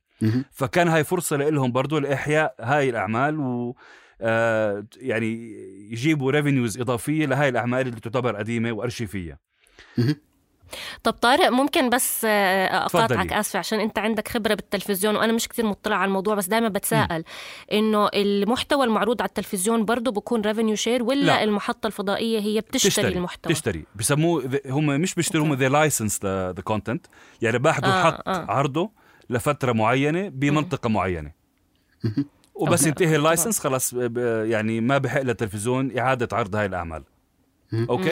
فكان 0.51 0.88
هاي 0.88 1.04
فرصة 1.04 1.38
لهم 1.38 1.72
برضو 1.72 2.00
لإحياء 2.00 2.56
هاي 2.60 2.89
الأعمال 2.89 3.39
و 3.39 3.75
آه 4.22 4.86
يعني 4.98 5.51
يجيبوا 5.92 6.32
revenues 6.32 6.79
إضافية 6.80 7.25
لهاي 7.25 7.50
الأعمال 7.50 7.88
اللي 7.88 8.00
تعتبر 8.00 8.36
قديمة 8.36 8.72
وارشيفيه 8.72 9.39
طب 11.03 11.13
طارق 11.13 11.50
ممكن 11.50 11.89
بس 11.89 12.25
آه، 12.25 12.65
أقاطعك 12.65 13.09
تفضلي. 13.09 13.39
آسفة 13.39 13.59
عشان 13.59 13.79
أنت 13.79 14.00
عندك 14.00 14.27
خبرة 14.27 14.53
بالتلفزيون 14.53 15.15
وأنا 15.15 15.33
مش 15.33 15.47
كتير 15.47 15.65
مطلع 15.65 15.95
على 15.95 16.07
الموضوع 16.07 16.36
بس 16.36 16.47
دائما 16.47 16.67
بتساءل 16.69 17.24
إنه 17.71 18.09
المحتوى 18.13 18.86
المعروض 18.86 19.21
على 19.21 19.29
التلفزيون 19.29 19.86
برضه 19.86 20.12
بكون 20.12 20.41
revenue 20.41 20.75
share 20.75 21.03
ولا 21.03 21.25
لا. 21.25 21.43
المحطة 21.43 21.88
الفضائية 21.88 22.39
هي 22.39 22.62
بتشتري, 22.62 22.89
تشتري 22.89 23.07
المحتوى؟ 23.07 23.53
تشتري. 23.53 23.86
بسموه 23.95 24.59
هم 24.65 24.86
مش 24.86 25.15
بيشتروا 25.15 25.45
هم 25.45 25.53
they 25.53 25.67
license 25.67 26.25
the 26.25 26.62
content 26.63 27.06
يعني 27.41 27.59
باخذوا 27.59 27.89
آه، 27.93 28.03
حق 28.03 28.29
آه. 28.29 28.45
عرضه 28.51 28.91
لفترة 29.29 29.71
معينة 29.71 30.29
بمنطقة 30.29 30.89
معينة. 30.89 31.31
وبس. 32.55 32.86
ينتهي 32.88 33.15
اللايسنس 33.15 33.59
خلاص 33.59 33.93
يعني 33.93 34.81
ما 34.81 34.97
بحق 34.97 35.21
للتلفزيون 35.21 35.97
إعادة 35.97 36.38
عرض 36.38 36.55
هاي 36.55 36.65
الأعمال. 36.65 37.03
أوكي. 37.74 38.12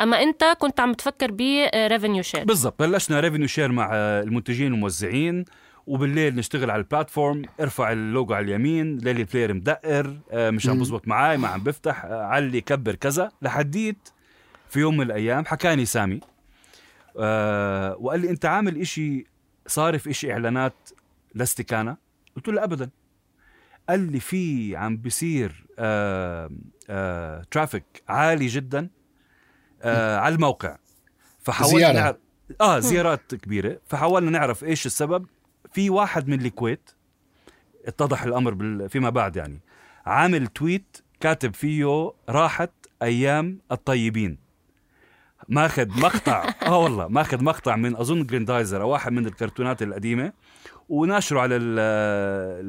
أما 0.00 0.22
أنت 0.22 0.44
كنت 0.58 0.80
عم 0.80 0.92
تفكر 0.92 1.30
بريفينيو 1.30 2.22
شير 2.22 2.44
بالضبط 2.44 2.82
بلشنا 2.82 3.20
ريفينيو 3.20 3.46
شير 3.46 3.72
مع 3.72 3.90
المنتجين 3.94 4.72
والموزعين 4.72 5.44
وبالليل 5.86 6.36
نشتغل 6.36 6.70
على 6.70 6.80
البلاتفورم 6.80 7.42
ارفع 7.60 7.92
اللوجو 7.92 8.34
على 8.34 8.44
اليمين 8.44 8.98
ليلي 8.98 9.24
بلاير 9.24 9.54
مدقر 9.54 10.18
آه، 10.30 10.50
مش 10.50 10.68
عم. 10.68 10.78
بزبط 10.78 11.08
معاي 11.08 11.36
ما 11.36 11.48
عم 11.48 11.62
بفتح 11.62 12.04
آه، 12.04 12.22
علي 12.22 12.60
كبر 12.60 12.94
كذا. 12.94 13.30
لحديت 13.42 14.08
في 14.68 14.80
يوم 14.80 14.96
من 14.96 15.06
الأيام 15.06 15.44
حكاني 15.44 15.84
سامي 15.84 16.20
آه 17.18 17.96
وقال 18.00 18.20
لي 18.20 18.30
أنت 18.30 18.44
عامل 18.44 18.80
إشي 18.80 19.26
صارف 19.66 20.08
إشي 20.08 20.32
إعلانات 20.32 20.74
لاستكانه 21.34 21.96
قلت 22.36 22.48
له 22.48 22.64
ابدا. 22.64 22.90
قال 23.88 24.12
لي 24.12 24.20
في 24.20 24.76
عم 24.76 24.96
بيصير 24.96 25.66
آه 25.78 26.50
آه 26.90 27.42
ترافيك 27.50 28.02
عالي 28.08 28.46
جدا 28.46 28.88
آه 29.82 30.18
على 30.18 30.34
الموقع. 30.34 30.76
فحاولنا 31.40 31.78
زيارة. 31.78 31.92
نعرف 31.92 32.16
آه 32.60 32.78
زيارات 32.78 33.34
كبيرة. 33.34 33.80
فحاولنا 33.86 34.30
نعرف 34.30 34.64
إيش 34.64 34.86
السبب. 34.86 35.26
في 35.72 35.90
واحد 35.90 36.28
من 36.28 36.40
الكويت 36.40 36.90
اتضح 37.84 38.22
الأمر 38.22 38.54
بال... 38.54 38.88
فيما 38.88 39.10
بعد 39.10 39.36
يعني. 39.36 39.60
عامل 40.06 40.46
تويت 40.46 40.96
كاتب 41.20 41.54
فيه 41.54 42.12
راحت 42.28 42.70
أيام 43.02 43.58
الطيبين. 43.72 44.38
ماخذ 45.48 46.00
مقطع 46.00 46.54
آه 46.66 46.78
والله 46.78 47.08
ماخذ 47.08 47.44
مقطع 47.44 47.76
من 47.76 47.96
أظن 47.96 48.26
جريندايزر 48.26 48.82
أو 48.82 48.88
واحد 48.90 49.12
من 49.12 49.26
الكرتونات 49.26 49.82
القديمة. 49.82 50.32
وناشره 50.88 51.40
على 51.40 51.56
ال- 51.56 51.78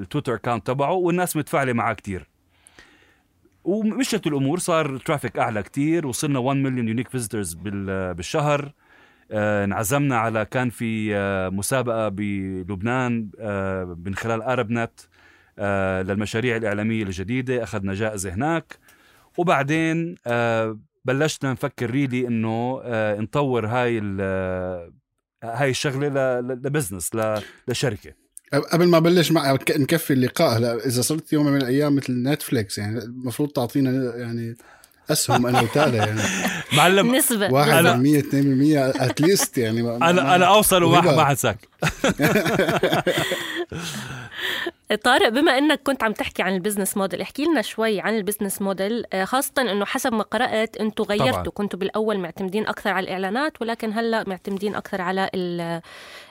ال 0.01 0.05
Twitter 0.06 0.35
account 0.35 0.67
تبعه 0.67 0.91
والناس 0.93 1.37
متفاعلة 1.37 1.73
معاه 1.73 1.93
كتير. 1.93 2.27
ومشت 3.63 4.27
الأمور 4.27 4.59
صار 4.59 4.97
traffic 4.97 5.39
أعلى 5.39 5.63
كتير 5.63 6.07
وصلنا 6.07 6.39
1 6.39 6.57
مليون 6.57 6.87
unique 6.87 7.09
visitors 7.09 7.53
بالشهر. 7.53 8.71
آه، 9.31 9.63
انعزمنا 9.65 10.17
على 10.17 10.45
كان 10.45 10.69
في 10.69 11.15
آه، 11.15 11.49
مسابقة 11.49 12.09
بلبنان 12.09 13.29
آه، 13.39 13.97
من 14.05 14.15
خلال 14.15 14.41
ArabNet 14.41 14.99
للمشاريع 16.09 16.55
الإعلامية 16.55 17.03
الجديدة. 17.03 17.63
أخذنا 17.63 17.93
جائزة 17.93 18.33
هناك. 18.33 18.77
وبعدين 19.37 20.15
بلشنا 21.05 21.51
نفكر 21.51 21.89
really 21.91 22.27
إنه 22.27 22.81
نطور 23.21 23.65
هاي 23.67 23.99
هاي 25.43 25.69
الشغلة 25.69 26.07
ل- 26.07 26.47
ل- 26.47 26.61
ل 26.63 26.69
business 26.69 27.15
ل- 27.15 27.41
لشركة 27.67 28.13
قبل 28.71 28.87
ما 28.87 28.99
بلش 28.99 29.31
مع 29.31 29.51
نكفي 29.69 30.13
اللقاء 30.13 30.57
هلا 30.57 30.85
إذا 30.85 31.01
صرت 31.01 31.33
يوم 31.33 31.45
من 31.45 31.61
الأيام 31.61 31.95
مثل 31.95 32.13
Netflix 32.23 32.77
يعني 32.77 32.99
المفروض 32.99 33.49
تعطينا 33.49 34.15
يعني 34.15 34.55
أسهم 35.09 35.47
أنا 35.47 35.61
وتالا 35.61 35.97
يعني 35.97 36.21
نسبة 37.17 37.49
1% 37.49 37.67
نسبة. 37.97 38.21
2% 38.21 39.01
at 39.01 39.17
least 39.17 39.57
يعني 39.57 39.81
أنا 39.81 40.35
أنا 40.35 40.45
أوصل 40.45 40.83
وما 40.83 40.97
وهبة. 40.97 41.15
ما 41.15 41.25
حنساك 41.25 41.57
طارق 45.03 45.29
بما 45.29 45.57
إنك 45.57 45.81
كنت 45.83 46.03
عم 46.03 46.11
تحكي 46.13 46.43
عن 46.43 46.53
ال 46.55 46.60
business 46.60 46.97
model 46.97 47.21
احكي 47.21 47.45
لنا 47.45 47.61
شوي 47.61 48.01
عن 48.01 48.17
ال 48.17 48.22
business 48.22 48.61
model 48.61 49.03
آه، 49.13 49.23
خاصة 49.25 49.53
إنه 49.59 49.85
حسب 49.85 50.13
ما 50.13 50.23
قرأت 50.23 50.77
أنتم 50.77 51.03
غيرتوا. 51.03 51.51
كنتوا 51.51 51.79
بالأول 51.79 52.19
معتمدين 52.19 52.67
أكثر 52.67 52.89
على 52.89 53.03
الإعلانات 53.03 53.61
ولكن 53.61 53.93
هلأ 53.93 54.23
معتمدين 54.29 54.75
أكثر 54.75 55.01
على 55.01 55.29
آه، 55.35 55.81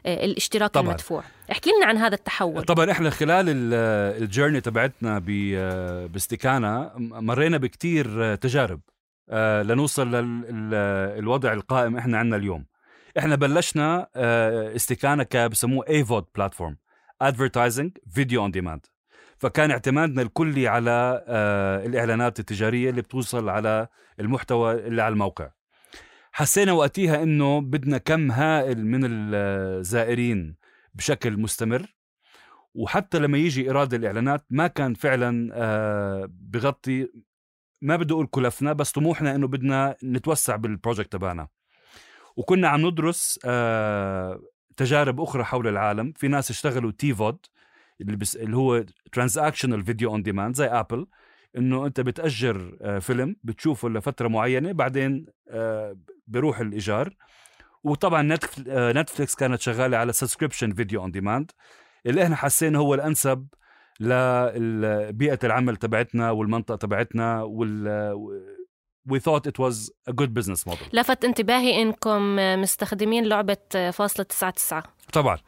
الاشتراك 0.06 0.70
طبعاً. 0.70 0.86
المدفوع 0.86 1.22
احكي 1.52 1.70
لنا 1.70 1.86
عن 1.86 1.96
هذا 1.96 2.14
التحول 2.14 2.62
طبعا 2.62 2.90
إحنا 2.90 3.10
خلال 3.10 3.48
ال- 3.48 4.22
ال 4.22 4.27
journey 4.27 4.60
تبعتنا 4.60 5.18
ب- 5.26 6.12
باستكانة 6.12 6.90
مرينا 6.98 7.56
بكتير 7.56 8.34
تجارب 8.34 8.80
آه، 9.30 9.62
لنوصل 9.62 10.10
للوضع 10.14 11.52
القائم 11.52 11.96
إحنا 11.96 12.18
عندنا 12.18 12.36
اليوم 12.36 12.64
إحنا 13.18 13.34
بلشنا 13.36 14.06
آه، 14.16 14.76
استكانة 14.76 15.22
ك 15.22 15.36
بسموه 15.36 15.88
AVOD 15.88 16.24
platform 16.36 16.76
advertising 17.22 17.98
video 18.10 18.42
on 18.42 18.50
demand 18.50 18.86
فكان 19.38 19.70
اعتمادنا 19.70 20.22
الكلي 20.22 20.68
على 20.68 21.24
آه، 21.28 21.86
الإعلانات 21.86 22.40
التجارية 22.40 22.90
اللي 22.90 23.02
بتوصل 23.02 23.48
على 23.48 23.88
المحتوى 24.20 24.74
اللي 24.74 25.02
على 25.02 25.12
الموقع. 25.12 25.50
حسينا 26.32 26.72
وقتها 26.72 27.22
إنه 27.22 27.60
بدنا 27.60 27.98
كم 27.98 28.30
هائل 28.30 28.86
من 28.86 29.00
الزائرين 29.04 30.56
بشكل 30.94 31.36
مستمر. 31.36 31.94
وحتى 32.74 33.18
لما 33.18 33.38
يجي 33.38 33.62
إيراد 33.62 33.94
الإعلانات 33.94 34.44
ما 34.50 34.66
كان 34.66 34.94
فعلا 34.94 35.50
آه، 35.52 36.28
بغطي 36.30 37.08
ما 37.82 37.96
بدي 37.96 38.14
أقول 38.14 38.26
كلفنا 38.26 38.72
بس 38.72 38.92
طموحنا 38.92 39.34
إنه 39.34 39.46
بدنا 39.48 39.96
نتوسع 40.04 40.56
بال 40.56 40.69
project 40.69 41.12
تبعنا. 41.12 41.48
وكنا 42.36 42.68
عم 42.68 42.86
ندرس 42.86 43.40
آه، 43.44 44.40
تجارب 44.78 45.20
أخرى 45.20 45.44
حول 45.44 45.68
العالم. 45.68 46.12
في 46.16 46.28
ناس 46.28 46.50
اشتغلوا 46.50 46.90
TVOD 46.90 47.38
اللي, 48.00 48.16
بس 48.16 48.36
اللي 48.36 48.56
هو 48.56 48.84
transactional 49.12 49.84
video 49.84 50.10
on 50.10 50.22
demand 50.22 50.54
زي 50.54 50.66
Apple 50.66 51.06
إنه 51.56 51.86
أنت 51.86 52.00
بتأجر 52.00 52.76
آه، 52.82 52.98
فيلم 52.98 53.36
بتشوفه 53.44 53.88
لفترة 53.88 54.28
معينة 54.28 54.72
بعدين 54.72 55.26
آه، 55.50 55.96
بيروح 56.26 56.60
الإيجار. 56.60 57.16
وطبعا 57.84 58.22
نتف- 58.36 58.64
آه، 58.68 59.04
كانت 59.38 59.60
شغالة 59.60 59.96
على 59.96 60.12
subscription 60.12 60.74
video 60.74 61.00
on 61.02 61.10
demand 61.10 61.50
اللي 62.06 62.22
إحنا 62.22 62.36
حسينا 62.36 62.78
هو 62.78 62.94
الأنسب 62.94 63.46
لبيئه 64.00 65.38
العمل 65.44 65.76
تبعتنا 65.76 66.30
والمنطقة 66.30 66.76
تبعتنا 66.76 67.42
وال 67.42 67.88
we 69.10 69.18
thought 69.18 69.46
it 69.46 69.58
was 69.58 69.90
a 70.10 70.12
good 70.12 70.30
business 70.38 70.66
model. 70.66 70.86
لفت 70.92 71.24
انتباهي 71.24 71.82
إنكم 71.82 72.36
مستخدمين 72.60 73.24
لعبة 73.24 73.56
فاصلة 73.92 74.24
تسعة 74.24 74.50
تسعة. 74.50 74.82
طبعا. 75.12 75.38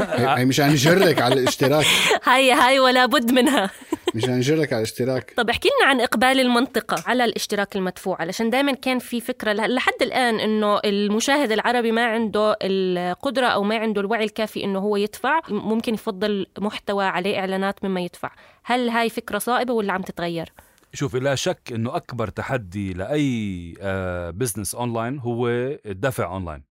هي 0.38 0.44
مشان 0.44 0.68
نجرك 0.70 1.22
على 1.22 1.34
الاشتراك. 1.40 1.86
هاي 2.24 2.52
هاي 2.52 2.78
ولا 2.80 3.06
بد 3.06 3.32
منها. 3.32 3.70
مشان 4.14 4.36
نجرك 4.38 4.72
على 4.72 4.78
الاشتراك. 4.80 5.34
طب 5.36 5.50
احكي 5.50 5.68
لنا 5.68 5.90
عن 5.90 6.00
إقبال 6.00 6.40
المنطقة 6.40 7.02
على 7.06 7.24
الاشتراك 7.24 7.76
المدفوع 7.76 8.16
علشان 8.20 8.50
دائما 8.50 8.72
كان 8.72 8.98
في 8.98 9.20
فكرة 9.20 9.52
ل- 9.52 9.74
لحد 9.74 10.02
الآن 10.02 10.40
إنه 10.40 10.78
المشاهد 10.84 11.52
العربي 11.52 11.92
ما 11.92 12.04
عنده 12.04 12.56
القدرة 12.62 13.46
أو 13.46 13.62
ما 13.62 13.76
عنده 13.76 14.00
الوعي 14.00 14.24
الكافي 14.24 14.64
إنه 14.64 14.78
هو 14.78 14.96
يدفع 14.96 15.40
ممكن 15.48 15.94
يفضل 15.94 16.46
محتوى 16.58 17.04
عليه 17.04 17.38
إعلانات 17.38 17.84
مما 17.84 18.00
يدفع. 18.00 18.30
هل 18.64 18.88
هاي 18.88 19.10
فكرة 19.10 19.38
صائبة 19.38 19.72
ولا 19.72 19.92
عم 19.92 20.02
تتغير؟ 20.02 20.52
شوف 20.96 21.16
لا 21.16 21.34
شك 21.34 21.72
إنه 21.72 21.96
أكبر 21.96 22.28
تحدي 22.28 22.92
لأي 22.92 23.74
آه، 23.80 24.30
business 24.30 24.74
online 24.74 25.18
هو 25.18 25.48
الدفع 25.86 26.24
اونلاين 26.24 26.64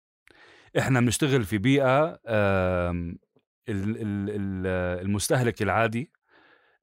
إحنا 0.78 1.00
بنشتغل 1.00 1.44
في 1.44 1.58
بيئة 1.58 2.20
المستهلك 5.02 5.62
العادي 5.62 6.12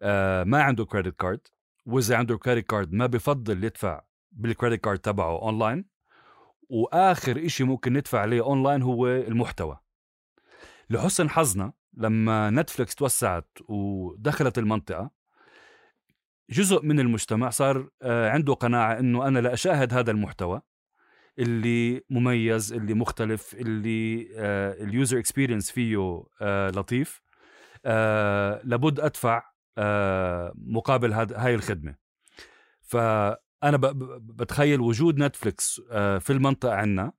آه، 0.03 0.45
ما 0.45 0.63
عنده 0.63 0.85
credit 0.85 1.21
card 1.21 1.41
وإذا 1.87 2.17
عنده 2.17 2.39
credit 2.39 2.67
card 2.67 2.93
ما 2.93 3.07
بفضل 3.07 3.65
يدفع 3.65 4.03
بال 4.33 4.46
credit 4.46 4.85
card 4.85 4.99
تبعه 4.99 5.43
اونلاين 5.43 5.85
وآخر 6.69 7.47
إشي 7.47 7.65
ممكن 7.65 7.93
ندفع 7.93 8.21
عليه 8.21 8.45
اونلاين 8.45 8.83
هو 8.83 9.07
المحتوى. 9.07 9.79
لحسن 10.91 11.31
حظنا 11.31 11.73
لما 11.95 12.51
Netflix 12.51 12.95
توسعت 12.95 13.49
ودخلت 13.69 14.59
المنطقة 14.59 15.20
جزء 16.51 16.83
من 16.85 17.01
المجتمع 17.01 17.51
صار 17.51 17.89
آه، 18.03 18.31
عنده 18.31 18.55
قناعة 18.55 18.99
إنه 18.99 19.29
أنا 19.29 19.39
لا 19.39 19.53
أشاهد 19.53 19.95
هذا 19.95 20.11
المحتوى 20.11 20.63
اللي 21.39 22.05
مميز 22.11 22.73
اللي 22.73 22.95
مختلف 22.95 23.55
اللي 23.55 24.29
ال 24.85 24.91
user 24.91 25.19
experience 25.19 25.71
فيه 25.71 26.23
آه، 26.43 26.71
لطيف. 26.71 27.21
آه، 27.85 28.61
لابد 28.65 29.01
أدفع 29.01 29.43
آه، 29.79 30.53
مقابل 30.57 31.13
هاي 31.13 31.55
الخدمة. 31.55 31.95
فأنا 32.83 33.77
بتخيل 34.21 34.81
وجود 34.81 35.19
Netflix 35.19 35.81
آه، 35.91 36.19
في 36.19 36.33
المنطقة 36.33 36.75
عندنا 36.75 37.13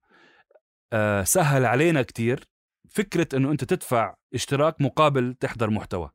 آه، 0.93 1.23
سهل 1.23 1.65
علينا 1.65 2.01
كتير 2.01 2.47
فكرة 2.89 3.27
إنه 3.37 3.51
أنت 3.51 3.63
تدفع 3.63 4.15
اشتراك 4.33 4.81
مقابل 4.81 5.35
تحضر 5.39 5.69
محتوى. 5.69 6.09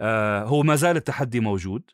آه، 0.00 0.42
هو 0.44 0.62
ما 0.62 0.76
زال 0.76 0.96
التحدي 0.96 1.40
موجود. 1.40 1.90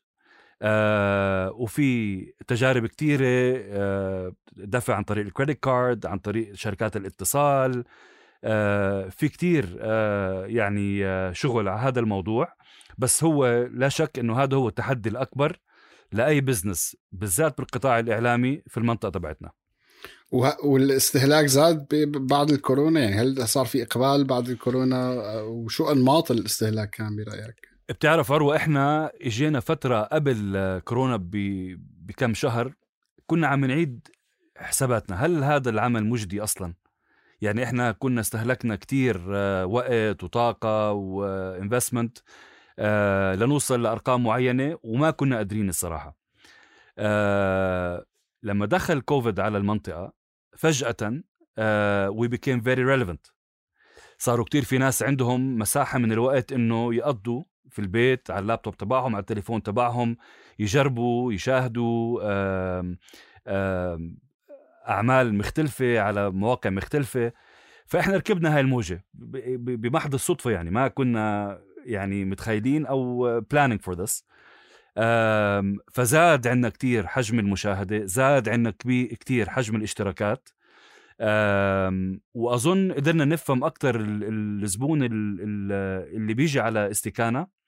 آه، 0.63 1.51
وفي 1.53 2.21
تجارب 2.47 2.87
كتيرة 2.87 3.25
آه، 3.27 4.33
دفع 4.57 4.95
عن 4.95 5.03
طريق 5.05 5.27
ال 5.27 5.32
credit 5.32 5.61
card 5.61 6.07
عن 6.07 6.19
طريق 6.19 6.55
شركات 6.55 6.97
الاتصال 6.97 7.85
آه، 8.45 9.09
في 9.09 9.29
كتير 9.29 9.79
آه، 9.81 10.47
يعني 10.47 11.07
آه، 11.07 11.33
شغل 11.33 11.69
على 11.69 11.81
هذا 11.81 12.01
الموضوع. 12.01 12.49
بس 12.99 13.25
هو 13.25 13.69
لا 13.73 13.89
شك 13.89 14.19
إنه 14.19 14.43
هذا 14.43 14.57
هو 14.57 14.69
التحدي 14.69 15.09
الأكبر 15.09 15.59
لأي 16.13 16.41
business 16.41 16.97
بالذات 17.13 17.59
بالقطاع 17.59 17.99
الإعلامي 17.99 18.63
في 18.67 18.77
المنطقة 18.77 19.11
تبعتنا. 19.11 19.51
والاستهلاك 20.65 21.47
زاد 21.47 21.87
بعد 22.17 22.51
الكورونا 22.51 23.01
يعني 23.01 23.17
هل 23.17 23.49
صار 23.49 23.67
في 23.67 23.83
إقبال 23.83 24.25
بعد 24.25 24.49
الكورونا؟ 24.49 25.13
آه، 25.13 25.45
وشو 25.45 25.93
أنماط 25.93 26.31
الاستهلاك 26.31 26.91
كان 26.91 27.17
برأيك؟ 27.17 27.70
بتعرف 27.91 28.33
اروى 28.33 28.57
إحنا 28.57 29.13
إجينا 29.21 29.61
فترة 29.61 30.03
قبل 30.03 30.81
كورونا 30.85 31.19
بكم 31.21 32.35
شهر 32.35 32.75
كنا 33.27 33.47
عم 33.47 33.65
نعيد 33.65 34.09
حساباتنا. 34.57 35.17
هل 35.27 35.45
هذا 35.45 35.71
العمل 35.71 36.05
مجدي 36.05 36.43
أصلا؟ 36.43 36.75
يعني 37.41 37.65
إحنا 37.65 37.93
كنا 37.93 38.21
استهلكنا 38.21 38.77
كتير 38.77 39.23
آه، 39.35 39.67
وقت 39.67 40.25
وطاقة 40.25 40.93
وانفستمنت 40.93 42.19
آه، 42.79 43.35
لنوصل 43.35 43.83
لأرقام 43.83 44.25
معينة 44.25 44.79
وما 44.83 45.11
كنا 45.11 45.37
قادرين 45.37 45.69
الصراحة. 45.69 46.17
آه، 46.99 48.05
لما 48.43 48.67
دخل 48.67 49.01
كوفيد 49.01 49.41
على 49.41 49.59
المنطقة 49.59 50.13
فجأة 50.57 51.23
we 52.09 52.29
became 52.29 52.61
very 52.61 52.85
relevant 52.85 53.27
صاروا 54.19 54.45
كتير 54.45 54.65
في 54.65 54.79
ناس 54.79 55.03
عندهم 55.03 55.59
مساحة 55.59 55.99
من 55.99 56.13
الوقت 56.13 56.53
إنه 56.53 56.95
يقضوا 56.95 57.45
في 57.71 57.79
البيت 57.79 58.31
على 58.31 58.41
اللابتوب 58.41 58.77
تبعهم 58.77 59.15
على 59.15 59.21
التليفون 59.21 59.63
تبعهم 59.63 60.17
يجربوا 60.59 61.33
يشاهدوا 61.33 62.21
أعمال 64.89 65.35
مختلفة 65.35 66.01
على 66.01 66.31
مواقع 66.31 66.71
مختلفة. 66.71 67.33
فإحنا 67.87 68.17
ركبنا 68.17 68.55
هاي 68.55 68.61
الموجة 68.61 69.05
بمحض 69.15 70.15
الصدفة 70.15 70.51
يعني 70.51 70.71
ما 70.71 70.89
كنا 70.89 71.59
يعني 71.85 72.25
متخيلين 72.25 72.87
أو 72.87 73.41
planning 73.55 73.79
for 73.89 73.95
this. 73.97 74.25
فزاد 75.93 76.47
عندنا 76.47 76.69
كتير 76.69 77.07
حجم 77.07 77.39
المشاهدة 77.39 78.05
زاد 78.05 78.49
عندنا 78.49 78.75
كتير 79.21 79.49
حجم 79.49 79.77
الاشتراكات. 79.77 80.49
وأظن 82.35 82.93
قدرنا 82.93 83.25
نفهم 83.25 83.65
أكثر 83.65 83.97
الزبون 84.01 84.99
اللي 85.03 86.35
بيجي 86.35 86.61
على 86.61 86.91
استكانة. 86.91 87.60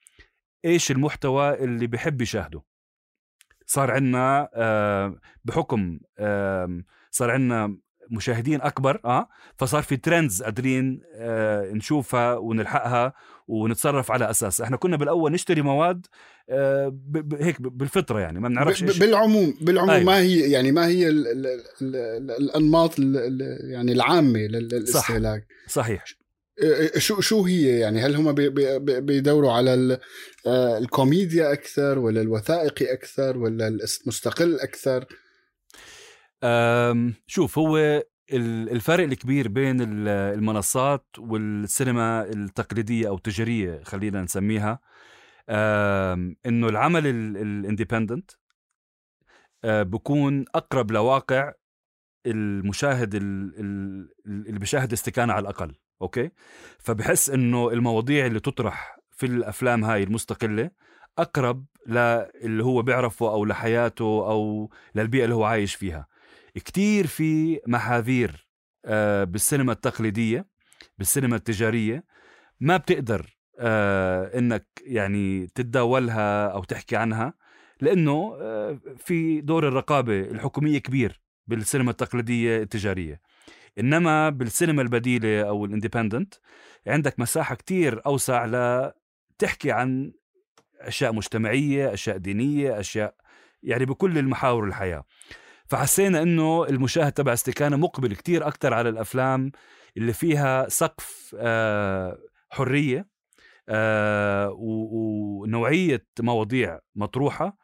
إيش 0.65 0.91
المحتوى 0.91 1.63
اللي 1.63 1.87
بحب 1.87 2.21
يشاهده؟ 2.21 2.61
صار 3.65 3.91
عندنا 3.91 4.49
بحكم 5.45 5.99
صار 7.11 7.31
عندنا 7.31 7.77
مشاهدين 8.11 8.61
أكبر 8.61 9.01
آه 9.05 9.29
فصار 9.57 9.81
في 9.81 9.97
ترندز 9.97 10.43
قادرين 10.43 11.01
آه 11.15 11.71
نشوفها 11.71 12.35
ونلحقها 12.35 13.13
ونتصرف 13.47 14.11
على 14.11 14.29
أساس. 14.29 14.61
إحنا 14.61 14.77
كنا 14.77 14.97
بالأول 14.97 15.31
نشتري 15.31 15.61
مواد 15.61 16.05
آه 16.49 16.87
ب 16.87 17.11
ب 17.11 17.41
هيك 17.41 17.61
بالفطرة 17.61 18.19
يعني 18.19 18.39
ما 18.39 18.49
بنعرفش 18.49 18.83
بالعموم 18.99 19.57
بالعموم 19.61 19.89
أيوة. 19.89 20.05
ما 20.05 20.17
هي 20.19 20.51
يعني 20.51 20.71
ما 20.71 20.87
هي 20.87 21.07
ال 21.07 21.27
ال 21.27 21.47
ال 21.47 21.95
ال 21.95 22.31
الأنماط 22.31 22.99
ال 22.99 23.59
يعني 23.71 23.91
العامة 23.91 24.39
للاستهلاك 24.39 25.47
صح. 25.67 25.73
صحيح. 25.73 26.03
شو 26.97 27.21
شو 27.21 27.43
هي 27.43 27.79
يعني؟ 27.79 28.01
هل 28.01 28.15
هم 28.15 28.31
بي 28.31 28.49
بي 28.49 29.01
بيدوروا 29.01 29.51
على 29.51 29.99
الكوميديا 30.47 31.53
أكثر 31.53 31.99
ولا 31.99 32.21
الوثائقي 32.21 32.93
أكثر 32.93 33.37
ولا 33.37 33.67
المستقل 33.67 34.59
أكثر؟ 34.59 35.05
شوف 37.27 37.57
هو 37.57 38.03
الفرق 38.33 39.03
الكبير 39.03 39.47
بين 39.47 39.81
المنصات 40.07 41.05
والسينما 41.17 42.29
التقليدية 42.29 43.07
أو 43.07 43.15
التجارية 43.15 43.83
خلينا 43.83 44.21
نسميها. 44.21 44.79
إنه 46.45 46.67
العمل 46.69 47.07
الإندبندنت 47.07 48.31
بكون 49.65 50.45
أقرب 50.55 50.91
لواقع 50.91 51.53
المشاهد 52.25 53.15
اللي 53.15 54.59
بيشاهد 54.59 54.93
استكانه 54.93 55.33
على 55.33 55.43
الأقل. 55.43 55.75
أوكي؟ 56.01 56.31
فبحس 56.79 57.29
إنه 57.29 57.69
المواضيع 57.69 58.25
اللي 58.25 58.39
تطرح 58.39 58.97
في 59.11 59.25
الأفلام 59.25 59.83
هاي 59.83 60.03
المستقلة 60.03 60.71
أقرب 61.17 61.65
للي 61.87 62.63
هو 62.63 62.81
بيعرفه 62.81 63.31
أو 63.31 63.45
لحياته 63.45 64.03
أو 64.05 64.69
للبيئة 64.95 65.23
اللي 65.23 65.35
هو 65.35 65.43
عايش 65.43 65.75
فيها. 65.75 66.07
كتير 66.55 67.07
في 67.07 67.59
محاذير 67.67 68.47
آه، 68.85 69.23
بالسينما 69.23 69.71
التقليدية 69.71 70.47
بالسينما 70.97 71.35
التجارية 71.35 72.03
ما 72.59 72.77
بتقدر 72.77 73.37
آه، 73.59 74.39
إنك 74.39 74.67
يعني 74.85 75.47
تتداولها 75.47 76.47
أو 76.47 76.63
تحكي 76.63 76.95
عنها 76.95 77.33
لأنه 77.81 78.37
آه، 78.41 78.79
في 78.97 79.41
دور 79.41 79.67
الرقابة 79.67 80.19
الحكومية 80.19 80.77
كبير 80.77 81.21
بالسينما 81.47 81.91
التقليدية 81.91 82.61
التجارية. 82.61 83.21
إنما 83.79 84.29
بالسينما 84.29 84.81
البديلة 84.81 85.41
أو 85.41 85.65
الإندبندنت 85.65 86.33
عندك 86.87 87.19
مساحة 87.19 87.55
كتير 87.55 88.01
أوسع 88.05 88.45
لتحكي 88.45 89.71
عن 89.71 90.13
أشياء 90.79 91.13
مجتمعية 91.13 91.93
أشياء 91.93 92.17
دينية 92.17 92.79
أشياء 92.79 93.15
يعني 93.63 93.85
بكل 93.85 94.17
المحاور 94.17 94.63
الحياة. 94.63 95.03
فحسينا 95.65 96.21
إنه 96.21 96.65
المشاهد 96.69 97.11
تبع 97.11 97.33
استكانة 97.33 97.77
مقبل 97.77 98.15
كتير 98.15 98.47
أكثر 98.47 98.73
على 98.73 98.89
الأفلام 98.89 99.51
اللي 99.97 100.13
فيها 100.13 100.69
سقف 100.69 101.35
آه، 101.39 102.17
حرية 102.49 103.07
آه، 103.69 104.55
ونوعية 104.57 106.05
مواضيع 106.19 106.79
مطروحة. 106.95 107.57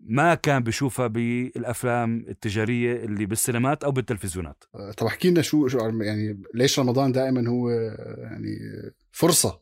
ما 0.00 0.34
كان 0.34 0.62
بيشوفها 0.62 1.06
بالأفلام 1.06 2.24
التجارية 2.28 3.04
اللي 3.04 3.26
بالسينمات 3.26 3.84
أو 3.84 3.92
بالتلفزيونات. 3.92 4.64
آه، 4.74 4.92
طب 4.92 5.06
احكي 5.06 5.30
لنا 5.30 5.42
شو 5.42 5.68
شو 5.68 5.78
يعني 5.78 6.42
ليش 6.54 6.78
رمضان 6.78 7.12
دائما 7.12 7.48
هو 7.50 7.70
يعني 8.18 8.58
فرصة؟ 9.12 9.60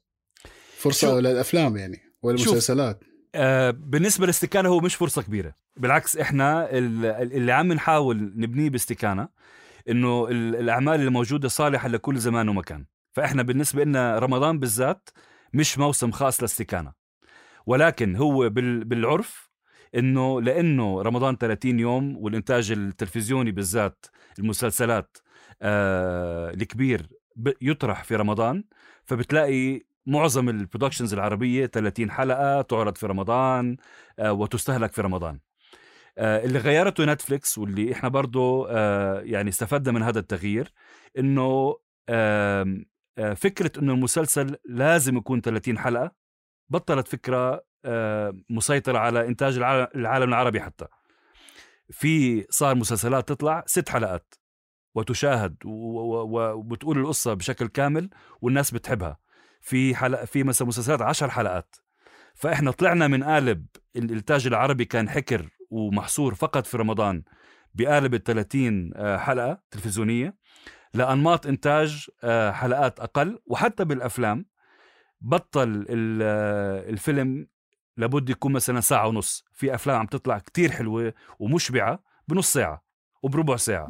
فرصة 0.76 1.20
للأفلام 1.20 1.76
يعني 1.76 2.00
والمسلسلات 2.22 3.04
آه 3.34 3.70
بالنسبة 3.70 4.24
للاستكانه 4.24 4.68
هو 4.68 4.80
مش 4.80 4.94
فرصة 4.94 5.22
كبيرة. 5.22 5.54
بالعكس 5.76 6.16
إحنا 6.16 6.70
اللي 6.70 7.52
عم 7.52 7.72
نحاول 7.72 8.32
نبنيه 8.36 8.70
باستكانة 8.70 9.28
إنه 9.88 10.28
الأعمال 10.30 11.00
الموجوده 11.00 11.48
صالحة 11.48 11.88
لكل 11.88 12.18
زمان 12.18 12.48
ومكان. 12.48 12.86
فإحنا 13.12 13.42
بالنسبة 13.42 13.84
لنا 13.84 14.18
رمضان 14.18 14.58
بالذات 14.58 15.08
مش 15.52 15.78
موسم 15.78 16.10
خاص 16.10 16.40
لاستكانة. 16.40 16.92
ولكن 17.66 18.16
هو 18.16 18.48
بالعرف 18.84 19.50
إنه 19.94 20.40
لأنه 20.42 21.02
رمضان 21.02 21.36
30 21.36 21.80
يوم 21.80 22.16
والإنتاج 22.16 22.72
التلفزيوني 22.72 23.52
بالذات 23.52 24.06
المسلسلات 24.38 25.16
آه 25.62 26.50
الكبير 26.50 27.08
يطرح 27.62 28.04
في 28.04 28.16
رمضان 28.16 28.64
فبتلاقي 29.04 29.80
معظم 30.06 30.48
ال 30.48 30.54
productions 30.54 31.14
العربية 31.14 31.66
30 31.66 32.10
حلقة 32.10 32.62
تعرض 32.62 32.96
في 32.96 33.06
رمضان 33.06 33.76
آه 34.18 34.32
وتستهلك 34.32 34.92
في 34.92 35.00
رمضان. 35.00 35.38
آه، 36.18 36.44
اللي 36.44 36.58
غيرته 36.58 37.04
Netflix 37.04 37.58
واللي 37.58 37.92
إحنا 37.92 38.08
برضه 38.08 38.66
آه، 38.70 39.20
يعني 39.20 39.48
استفدنا 39.50 39.92
من 39.92 40.02
هذا 40.02 40.18
التغيير 40.18 40.72
إنه 41.18 41.76
آه، 42.08 42.64
فكرة 43.36 43.70
إنه 43.78 43.92
المسلسل 43.92 44.56
لازم 44.64 45.16
يكون 45.16 45.40
30 45.40 45.78
حلقة 45.78 46.12
بطلت 46.68 47.08
فكرة 47.08 47.64
مسيطره 48.50 48.98
على 48.98 49.26
إنتاج 49.28 49.56
العالم 49.94 50.28
العربي 50.28 50.60
حتى. 50.60 50.86
في 51.90 52.46
صار 52.50 52.74
مسلسلات 52.74 53.28
تطلع 53.28 53.64
ست 53.66 53.88
حلقات 53.88 54.34
وتشاهد 54.94 55.56
وبتقول 55.64 56.98
القصة 56.98 57.34
بشكل 57.34 57.66
كامل 57.66 58.10
والناس 58.40 58.70
بتحبها. 58.70 59.18
في 59.60 59.94
حلقه 59.94 60.24
في 60.24 60.42
مثلا 60.42 60.68
مسلسلات 60.68 61.02
عشر 61.02 61.30
حلقات. 61.30 61.76
فإحنا 62.34 62.70
طلعنا 62.70 63.08
من 63.08 63.24
قالب 63.24 63.66
الإنتاج 63.96 64.46
العربي 64.46 64.84
كان 64.84 65.08
حكر 65.10 65.48
ومحصور 65.70 66.34
فقط 66.34 66.66
في 66.66 66.76
رمضان 66.76 67.22
بقالب 67.74 68.14
ال 68.14 68.22
30 68.22 68.90
آه، 68.96 69.16
حلقة 69.16 69.62
تلفزيونية 69.70 70.36
لأنماط 70.94 71.46
إنتاج 71.46 72.08
آه، 72.24 72.50
حلقات 72.50 73.00
أقل. 73.00 73.38
وحتى 73.46 73.84
بالأفلام 73.84 74.46
بطل 75.20 75.86
آه، 76.22 76.90
الفيلم 76.90 77.46
لابد 77.96 78.30
يكون 78.30 78.52
مثلا 78.52 78.80
ساعة 78.80 79.08
ونص. 79.08 79.44
في 79.52 79.74
أفلام 79.74 79.96
عم 79.96 80.06
تطلع 80.06 80.38
كتير 80.38 80.70
حلوة 80.72 81.14
ومشبعة 81.38 81.98
بنص 82.28 82.52
ساعة 82.52 82.84
وبربع 83.22 83.56
ساعة. 83.56 83.88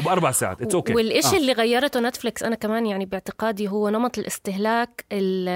وبأربع 0.00 0.30
ساعات. 0.30 0.62
it's 0.62 0.74
okay 0.74 0.92
okay. 0.92 0.96
والشيء 0.96 1.34
آه. 1.34 1.40
اللي 1.40 1.52
غيرته 1.52 2.00
نتفليكس 2.00 2.42
أنا 2.42 2.54
كمان 2.54 2.86
يعني 2.86 3.04
باعتقادي 3.04 3.68
هو 3.68 3.88
نمط 3.88 4.18
الاستهلاك 4.18 5.04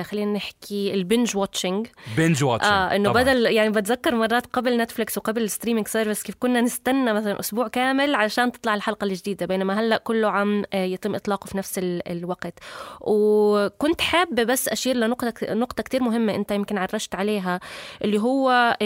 خلينا 0.02 0.32
نحكي 0.32 0.94
ال 0.94 1.01
binge 1.01 1.36
watching 1.36 1.86
binge 2.16 2.44
watching 2.44 2.72
آه 2.72 2.96
إنه 2.96 3.12
بدل 3.12 3.46
يعني 3.46 3.70
بتذكر 3.70 4.14
مرات 4.14 4.46
قبل 4.46 4.76
نتفليكس 4.76 5.18
وقبل 5.18 5.42
ال 5.42 5.47
streaming 5.47 5.88
service 5.88 6.22
كيف 6.22 6.34
كنا 6.38 6.60
نستنى 6.60 7.12
مثلا 7.12 7.40
أسبوع 7.40 7.68
كامل 7.68 8.14
عشان 8.14 8.52
تطلع 8.52 8.74
الحلقة 8.74 9.04
الجديدة 9.04 9.46
بينما 9.46 9.80
هلأ 9.80 9.96
كله 9.96 10.30
عم 10.30 10.64
آه، 10.72 10.84
يتم 10.84 11.14
إطلاقه 11.14 11.46
في 11.46 11.58
نفس 11.58 11.80
الوقت. 11.82 12.58
وكنت 13.00 14.00
حابة 14.00 14.42
بس 14.42 14.68
أشير 14.68 14.96
لنقطة 14.96 15.34
نقطة 15.42 15.82
كثير 15.82 16.02
مهمة 16.02 16.34
أنت 16.34 16.50
يمكن 16.50 16.78
عرجت 16.78 17.14
عليها 17.14 17.60
اللي 18.04 18.20
هو 18.20 18.76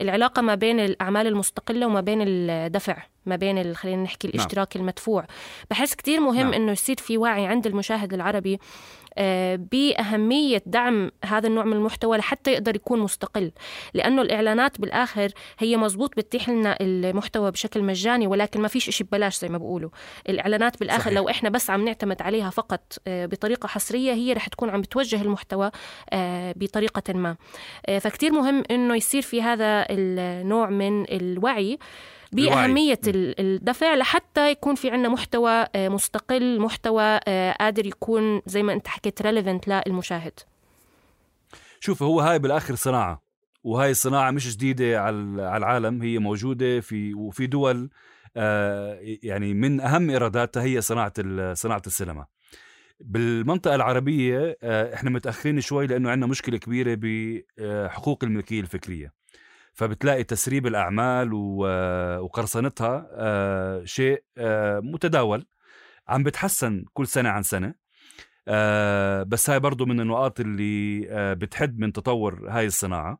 العلاقة 0.00 0.42
ما 0.42 0.54
بين 0.54 0.80
الأعمال 0.80 1.26
المستقلة 1.26 1.86
وما 1.86 2.00
بين 2.00 2.18
الدفع. 2.26 2.96
ما 3.26 3.36
بين 3.36 3.74
خلينا 3.74 4.02
نحكي 4.02 4.28
نعم. 4.28 4.34
الاشتراك 4.34 4.76
نعم. 4.76 4.82
المدفوع 4.82 5.26
بحس 5.70 5.94
كتير 5.94 6.20
مهم 6.20 6.50
نعم. 6.50 6.52
إنه 6.52 6.72
يصير 6.72 6.96
في 6.96 7.18
وعي 7.18 7.46
عند 7.46 7.66
المشاهد 7.66 8.14
العربي 8.14 8.58
آه، 9.18 9.56
بأهمية 9.72 10.62
دعم 10.66 11.10
هذا 11.24 11.48
النوع 11.48 11.64
من 11.64 11.72
المحتوى 11.72 12.16
لحتى 12.16 12.52
يقدر 12.52 12.76
يكون 12.76 13.00
مستقل 13.00 13.52
لأنه 13.94 14.22
الإعلانات 14.22 14.80
بالآخر 14.80 15.32
هي 15.58 15.76
مزبوط 15.76 16.16
بتتيح 16.16 16.48
لنا 16.48 16.76
المحتوى 16.80 17.50
بشكل 17.50 17.82
مجاني 17.82 18.26
ولكن 18.26 18.60
ما 18.60 18.68
فيش 18.68 18.88
إشي 18.88 19.04
ببلاش 19.04 19.38
زي 19.38 19.48
ما 19.48 19.58
بقولوا 19.58 19.90
الإعلانات 20.28 20.80
بالآخر 20.80 21.00
صحيح. 21.00 21.14
لو 21.14 21.28
إحنا 21.28 21.48
بس 21.48 21.70
عم 21.70 21.84
نعتمد 21.84 22.22
عليها 22.22 22.50
فقط 22.50 22.98
آه، 23.06 23.26
بطريقة 23.26 23.66
حصرية 23.66 24.12
هي 24.12 24.32
رح 24.32 24.48
تكون 24.48 24.70
عم 24.70 24.80
بتوجه 24.80 25.22
المحتوى 25.22 25.70
آه، 26.12 26.54
بطريقة 26.56 27.12
ما 27.12 27.36
فكتير 28.00 28.32
مهم 28.32 28.62
إنه 28.70 28.96
يصير 28.96 29.22
في 29.22 29.42
هذا 29.42 29.86
النوع 29.90 30.70
من 30.70 31.04
الوعي 31.10 31.78
بأهمية 32.32 33.00
الدفع 33.06 33.94
لحتى 33.94 34.50
يكون 34.50 34.74
في 34.74 34.90
عنا 34.90 35.08
محتوى 35.08 35.66
مستقل 35.76 36.60
محتوى 36.60 37.18
قادر 37.60 37.86
يكون 37.86 38.42
زي 38.46 38.62
ما 38.62 38.72
أنت 38.72 38.88
حكيت 38.88 39.22
ريليفنت 39.22 39.68
للمشاهد. 39.68 40.40
شوف 41.80 42.02
هو 42.02 42.20
هاي 42.20 42.38
بالآخر 42.38 42.74
صناعة 42.74 43.22
وهاي 43.64 43.90
الصناعة 43.90 44.30
مش 44.30 44.56
جديدة 44.56 45.00
على 45.02 45.16
العالم 45.56 46.02
هي 46.02 46.18
موجودة 46.18 46.80
في 46.80 47.14
وفي 47.14 47.46
دول 47.46 47.90
آه، 48.36 48.98
يعني 49.02 49.54
من 49.54 49.80
أهم 49.80 50.10
إيراداتها 50.10 50.62
هي 50.62 50.80
صناعة 50.80 51.12
صناعة 51.54 51.82
السينما. 51.86 52.26
بالمنطقة 53.00 53.74
العربية 53.74 54.58
آه، 54.62 54.94
إحنا 54.94 55.10
متأخرين 55.10 55.60
شوي 55.60 55.86
لأنه 55.86 56.10
عندنا 56.10 56.26
مشكلة 56.26 56.58
كبيرة 56.58 56.98
بحقوق 57.00 58.24
الملكية 58.24 58.60
الفكرية. 58.60 59.12
فبتلاقي 59.76 60.24
تسريب 60.24 60.66
الأعمال 60.66 61.30
وقرصنتها 62.22 63.08
آه، 63.12 63.84
شيء 63.84 64.24
متداول 64.82 65.46
عم 66.08 66.22
بتحسن 66.22 66.84
كل 66.92 67.06
سنة 67.06 67.28
عن 67.28 67.42
سنة. 67.42 67.74
آه 68.48 69.22
بس 69.22 69.50
هاي 69.50 69.60
برضو 69.60 69.86
من 69.86 70.00
النقاط 70.00 70.40
اللي 70.40 71.06
آه 71.10 71.32
بتحد 71.34 71.78
من 71.78 71.92
تطور 71.92 72.48
هاي 72.50 72.66
الصناعة. 72.66 73.18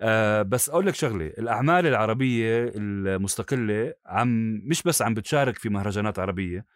آه 0.00 0.42
بس 0.42 0.70
أقول 0.70 0.86
لك 0.86 0.94
شغلة 0.94 1.26
الأعمال 1.26 1.86
العربية 1.86 2.72
المستقلة 2.76 3.94
عم 4.06 4.60
مش 4.64 4.82
بس 4.82 5.02
عم 5.02 5.14
بتشارك 5.14 5.58
في 5.58 5.68
مهرجانات 5.68 6.18
عربية 6.18 6.66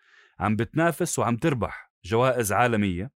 عم 0.41 0.57
بتنافس 0.57 1.19
وعم 1.19 1.37
تربح 1.37 1.91
جوائز 2.05 2.53
عالمية. 2.53 3.11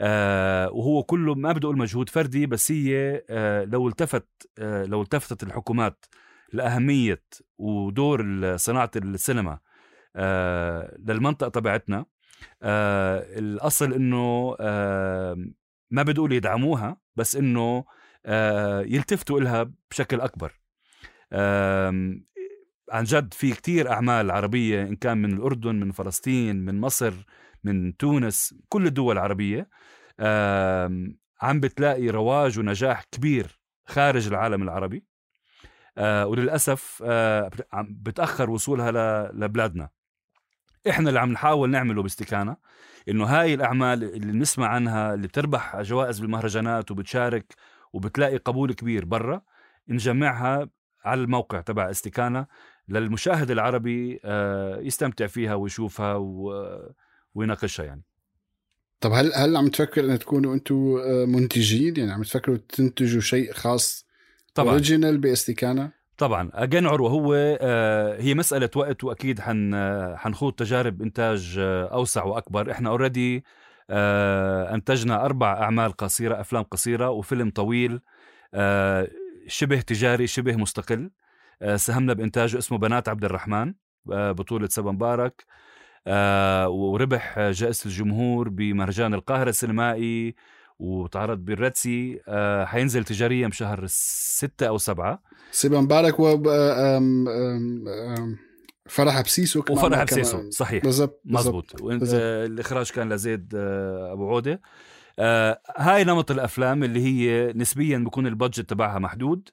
آه 0.00 0.70
وهو 0.70 1.02
كله 1.02 1.34
ما 1.34 1.52
بدي 1.52 1.66
أقول 1.66 1.78
مجهود 1.78 2.08
فردي 2.08 2.46
بس 2.46 2.72
هي 2.72 3.22
آه 3.30 3.64
لو 3.64 3.88
التفت 3.88 4.28
آه 4.58 4.84
لو 4.84 5.02
التفتت 5.02 5.42
الحكومات 5.42 6.04
لأهمية 6.52 7.22
ودور 7.58 8.56
صناعة 8.56 8.90
السينما 8.96 9.58
آه 10.16 10.96
للمنطقة 11.08 11.48
تبعتنا 11.48 12.06
آه 12.62 13.38
الأصل 13.38 13.92
إنه 13.92 14.56
آه 14.60 15.36
ما 15.90 16.02
بدي 16.02 16.18
أقول 16.18 16.32
يدعموها 16.32 16.96
بس 17.16 17.36
إنه 17.36 17.84
آه 18.26 18.80
يلتفتوا 18.80 19.40
لها 19.40 19.70
بشكل 19.90 20.20
أكبر. 20.20 20.52
عن 22.92 23.04
جد 23.04 23.34
في 23.34 23.52
كتير 23.52 23.92
أعمال 23.92 24.30
عربية 24.30 24.82
إن 24.82 24.96
كان 24.96 25.18
من 25.18 25.32
الأردن 25.32 25.74
من 25.74 25.90
فلسطين 25.92 26.56
من 26.64 26.80
مصر 26.80 27.12
من 27.64 27.96
تونس 27.96 28.54
كل 28.68 28.86
الدول 28.86 29.12
العربية. 29.18 29.68
آه 30.20 31.08
عم 31.42 31.60
بتلاقي 31.60 32.08
رواج 32.08 32.58
ونجاح 32.58 33.04
كبير 33.12 33.60
خارج 33.86 34.26
العالم 34.26 34.62
العربي. 34.62 35.04
آه 35.98 36.26
وللأسف 36.26 37.02
آه 37.06 37.50
بتأخر 37.74 38.50
وصولها 38.50 38.90
لبلادنا. 39.32 39.88
إحنا 40.88 41.08
اللي 41.08 41.20
عم 41.20 41.32
نحاول 41.32 41.70
نعمله 41.70 42.02
باستكانة 42.02 42.56
إنه 43.08 43.24
هاي 43.24 43.54
الأعمال 43.54 44.04
اللي 44.04 44.32
بنسمع 44.32 44.68
عنها 44.68 45.14
اللي 45.14 45.28
بتربح 45.28 45.80
جوائز 45.80 46.20
بالمهرجانات 46.20 46.90
وبتشارك 46.90 47.54
وبتلاقي 47.92 48.36
قبول 48.36 48.72
كبير 48.72 49.04
برا 49.04 49.42
نجمعها 49.88 50.68
على 51.04 51.20
الموقع 51.20 51.60
تبع 51.60 51.90
استكانه 51.90 52.46
للمشاهد 52.88 53.50
العربي 53.50 54.20
آه، 54.24 54.80
يستمتع 54.80 55.26
فيها 55.26 55.54
ويشوفها 55.54 56.14
ويناقشها 57.34 57.84
يعني. 57.84 58.02
طب 59.00 59.12
هل 59.12 59.32
هل 59.34 59.56
عم 59.56 59.68
تفكر 59.68 60.04
ان 60.04 60.18
تكونوا 60.18 60.54
أنتم 60.54 60.96
آه، 60.96 61.24
منتجين؟ 61.24 61.96
يعني 61.96 62.12
عم 62.12 62.22
تفكروا 62.22 62.56
تنتجوا 62.68 63.20
شيء 63.20 63.52
خاص 63.52 64.06
طبعا. 64.54 64.70
original 64.70 65.18
باستكانه 65.18 65.90
طبعا. 66.18 66.50
again 66.54 66.86
عروة 66.86 67.10
هو 67.10 67.34
آه، 67.60 68.20
هي 68.20 68.34
مسألة 68.34 68.70
وقت 68.76 69.04
وأكيد 69.04 69.40
حن 69.40 69.74
حنخوض 70.16 70.52
تجارب 70.52 71.02
إنتاج 71.02 71.54
أوسع 71.92 72.24
وأكبر. 72.24 72.70
إحنا 72.70 72.90
already 72.90 73.44
أنتجنا 74.74 75.24
أربع 75.24 75.52
أعمال 75.52 75.92
قصيرة 75.92 76.40
أفلام 76.40 76.62
قصيرة 76.62 77.10
وفيلم 77.10 77.50
طويل 77.50 78.00
شبه 79.46 79.80
تجاري 79.80 80.26
شبه 80.26 80.56
مستقل. 80.56 81.10
ساهمنا 81.76 82.12
بإنتاجه 82.12 82.58
اسمه 82.58 82.78
بنات 82.78 83.08
عبد 83.08 83.24
الرحمن 83.24 83.74
بطولة 84.06 84.68
سبا 84.68 84.92
مبارك. 84.92 85.44
وربح 86.68 87.38
جائزة 87.38 87.86
الجمهور 87.86 88.48
بمهرجان 88.48 89.14
القاهرة 89.14 89.48
السينمائي 89.48 90.34
وتعرض 90.78 91.38
بالرتسي 91.38 92.20
حينزل 92.64 93.04
تجاريا 93.04 93.48
بشهر 93.48 93.84
ستة 93.86 94.66
أو 94.66 94.78
سبعة. 94.78 95.22
سيبا 95.50 95.80
مبارك 95.80 96.20
و 96.20 96.42
فرح 98.88 99.20
بسيسو 99.20 99.64
وفرح 99.70 100.04
بسيسو 100.04 100.50
صحيح. 100.50 100.84
بالضبط 100.84 101.20
مزبوط 101.24 101.82
الإخراج 101.82 102.90
كان 102.90 103.12
لزيد 103.12 103.54
آه، 103.56 104.12
أبو 104.12 104.28
عودة. 104.28 104.52
آه 104.52 104.60
هاي 105.76 106.04
نمط 106.04 106.30
الأفلام 106.30 106.84
اللي 106.84 107.00
هي 107.00 107.52
نسبيا 107.52 107.98
بكون 107.98 108.26
البادجت 108.26 108.70
تبعها 108.70 108.98
محدود 108.98 109.48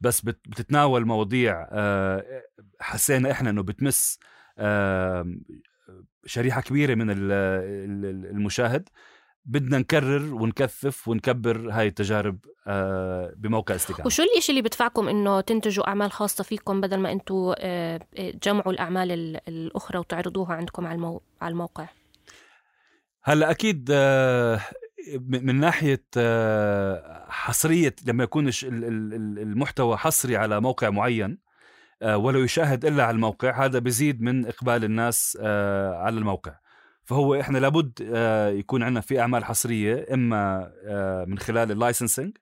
بس 0.00 0.20
بتتناول 0.20 1.06
مواضيع 1.06 1.68
آه 1.70 2.42
حسينا 2.80 3.30
إحنا 3.30 3.50
إنه 3.50 3.62
بتمس 3.62 4.18
آه 4.58 5.34
شريحة 6.26 6.60
كبيرة 6.60 6.94
من 6.94 7.06
المشاهد. 8.30 8.88
بدنا 9.44 9.78
نكرر 9.78 10.34
ونكثف 10.34 11.08
ونكبر 11.08 11.70
هاي 11.70 11.86
التجارب 11.86 12.38
آه، 12.66 13.32
بموقع 13.36 13.74
استكانة 13.74 14.06
وشو 14.06 14.22
الإشي 14.22 14.52
اللي 14.52 14.62
بدفعكم 14.62 15.08
إنه 15.08 15.40
تنتجوا 15.40 15.88
أعمال 15.88 16.12
خاصة 16.12 16.44
فيكم 16.44 16.80
بدل 16.80 16.96
ما 16.96 17.20
آه، 17.30 18.00
تجمعوا 18.40 18.72
الأعمال 18.72 19.10
الأخرى 19.48 19.98
وتعرضوها 19.98 20.54
عندكم 20.54 20.86
على 21.40 21.52
الموقع؟ 21.52 21.88
هلأ 23.22 23.50
أكيد 23.50 23.88
آه، 23.92 24.60
من 25.18 25.60
ناحية 25.60 26.04
حصرية 27.28 27.94
لما 28.06 28.24
يكون 28.24 28.50
المحتوى 28.62 29.96
حصري 29.96 30.36
على 30.36 30.60
موقع 30.60 30.90
معين 30.90 31.38
ولو 32.02 32.40
يشاهد 32.40 32.84
إلا 32.84 33.04
على 33.04 33.14
الموقع 33.14 33.64
هذا 33.64 33.78
بزيد 33.78 34.22
من 34.22 34.46
إقبال 34.46 34.84
الناس 34.84 35.38
على 35.40 36.18
الموقع. 36.18 36.62
فهو 37.04 37.40
إحنا 37.40 37.58
لابد 37.58 38.10
آه، 38.14 38.48
يكون 38.48 38.82
عندنا 38.82 39.00
في 39.00 39.20
أعمال 39.20 39.44
حصرية 39.44 40.06
إما 40.14 40.72
آه، 40.84 41.24
من 41.24 41.38
خلال 41.38 41.70
ال 41.70 41.77
licensing 41.77 42.36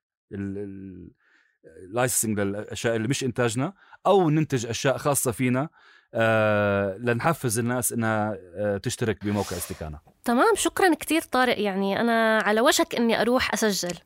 ال 1.83 1.88
licensing 1.88 2.41
للأشياء 2.41 2.97
اللي 2.97 3.09
مش 3.09 3.25
إنتاجنا 3.25 3.73
أو 4.07 4.31
ننتج 4.31 4.67
أشياء 4.67 4.97
خاصة 4.97 5.33
فينا 5.33 5.69
آه 6.15 6.97
لنحفز 6.99 7.59
الناس 7.59 7.93
إنها 7.93 8.37
آه 8.57 8.77
تشترك 8.77 9.25
بموقع 9.25 9.57
استكانة. 9.57 9.99
تمام 10.25 10.55
شكرا 10.57 10.95
كثير 10.95 11.21
طارق. 11.23 11.61
يعني 11.61 12.01
أنا 12.01 12.39
على 12.39 12.61
وشك 12.61 12.95
إني 12.95 13.21
أروح 13.21 13.55
أسجل. 13.55 13.99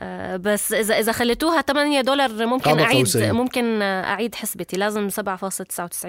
آه 0.00 0.36
بس 0.36 0.72
إذا 0.72 0.98
إذا 0.98 1.12
خليتوها 1.12 1.62
8 1.62 2.00
دولار 2.00 2.46
ممكن 2.46 2.80
أعيد 2.80 3.16
ممكن 3.16 3.82
أعيد 3.82 4.34
حسبتي. 4.34 4.76
لازم 4.76 5.08
7.99 5.08 6.08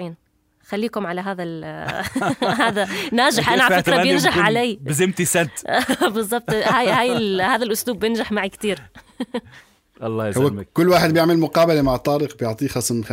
خليكم 0.68 1.06
على 1.06 1.20
هذا 1.20 1.44
هذا 2.64 2.88
ناجح. 3.12 3.50
أنا 3.50 3.62
على 3.62 3.82
فكرة 3.82 4.02
بينجح 4.02 4.38
علي. 4.38 4.78
بزمتي 4.82 5.24
سنت. 5.24 5.50
بالضبط. 6.14 6.50
هاي 6.50 6.88
هاي 6.90 7.42
هذا 7.42 7.64
الأسلوب 7.64 7.98
بينجح 7.98 8.32
معي 8.32 8.48
كثير 8.48 8.82
الله 10.02 10.28
يسلمك. 10.28 10.66
هو 10.66 10.72
كل 10.72 10.88
واحد 10.88 11.12
بيعمل 11.12 11.38
مقابلة 11.38 11.82
مع 11.82 11.96
طارق 11.96 12.38
بيعطيه 12.38 12.68
خصم 12.68 13.02
50% 13.02 13.08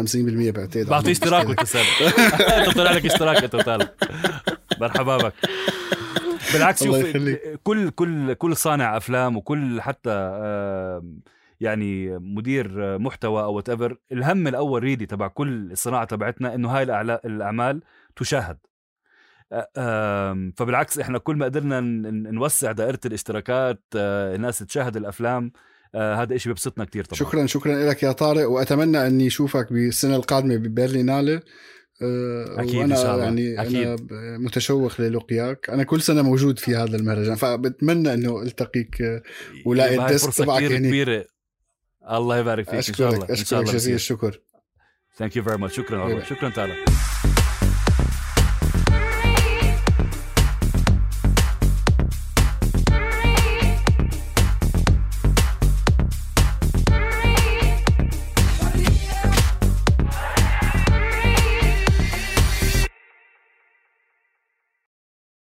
بعتقد. 0.52 0.89
بعطيه 0.89 1.12
اشتراك 1.12 1.48
وانت 1.48 1.76
انت 2.41 2.69
طلع 2.78 2.91
لك 2.91 3.06
اشتراك 3.06 3.43
انت 3.43 3.56
طالب 3.56 3.89
مرحبا 4.82 5.17
بك. 5.17 5.34
بالعكس 6.54 6.84
كل 7.63 7.89
كل 7.89 8.34
كل 8.34 8.56
صانع 8.56 8.98
أفلام 8.98 9.38
وكل 9.38 9.82
حتى 9.82 10.32
يعني 11.60 12.17
مدير 12.19 12.98
محتوى 13.00 13.43
أو 13.43 13.54
whatever 13.53 13.97
الهم 14.12 14.48
الأول 14.48 14.84
already 14.84 15.05
تبع 15.06 15.28
كل 15.28 15.71
الصناعة 15.71 16.06
تبعتنا 16.06 16.56
إنه 16.56 16.69
هاي 16.69 16.84
الأعمال 17.26 17.82
تشاهد. 18.15 18.58
فبالعكس 20.58 21.00
إحنا 21.00 21.17
كل 21.17 21.36
ما 21.36 21.45
قدرنا 21.45 21.82
نوسع 22.32 22.71
دائرة 22.71 23.00
الاشتراكات 23.06 23.84
الناس 23.95 24.60
تشاهد 24.60 24.98
الأفلام 24.98 25.52
هذا 25.95 26.36
إشي 26.36 26.50
بيبسطنا 26.50 26.86
كتير 26.86 27.04
طبعا 27.04 27.19
شكرا 27.19 27.45
شكرا 27.45 27.89
لك 27.89 28.04
يا 28.04 28.12
طارق 28.12 28.50
وأتمنى 28.50 29.08
إني 29.08 29.28
أشوفك 29.28 29.74
بالسنة 29.74 30.15
القادمة 30.15 30.56
ببرلينالي 30.56 31.39
آه، 32.02 32.56
أكيد 32.60 32.76
إن 32.76 32.84
الله. 32.93 33.24
يعني 33.24 33.62
أكيد. 33.62 33.76
أنا 33.88 33.95
ب- 33.95 34.13
متشوق 34.39 35.02
للقياك 35.02 35.69
أنا 35.69 35.84
كل 35.84 36.02
سنة 36.02 36.21
موجود 36.21 36.60
في 36.60 36.76
هذا 36.76 36.98
المهرجان 36.98 37.36
فبتمنى 37.36 38.13
إنه 38.13 38.41
ألتقيك 38.41 39.02
آه، 39.02 39.21
ولاقي 39.65 40.00
الديسك 40.00 40.26
فرصة 40.26 40.43
تبعك 40.43 40.63
كتير 40.63 40.78
هنيك. 40.78 40.89
كبيرة 40.89 41.26
الله 42.12 42.38
يبارك 42.38 42.65
فيك 42.65 42.74
إن 42.76 42.82
شاء 42.82 43.08
الله 43.13 43.17
اشكرك 43.24 43.39
إن 43.39 43.45
شاء 43.45 43.62
الله 43.62 43.74
جزيل. 43.74 43.95
الشكر 43.95 44.39
thank 45.17 45.36
you 45.36 45.43
very 45.43 45.58
much 45.58 45.75
شكرا. 45.78 46.24
شكرا 46.24 46.50
تعالى 46.50 46.74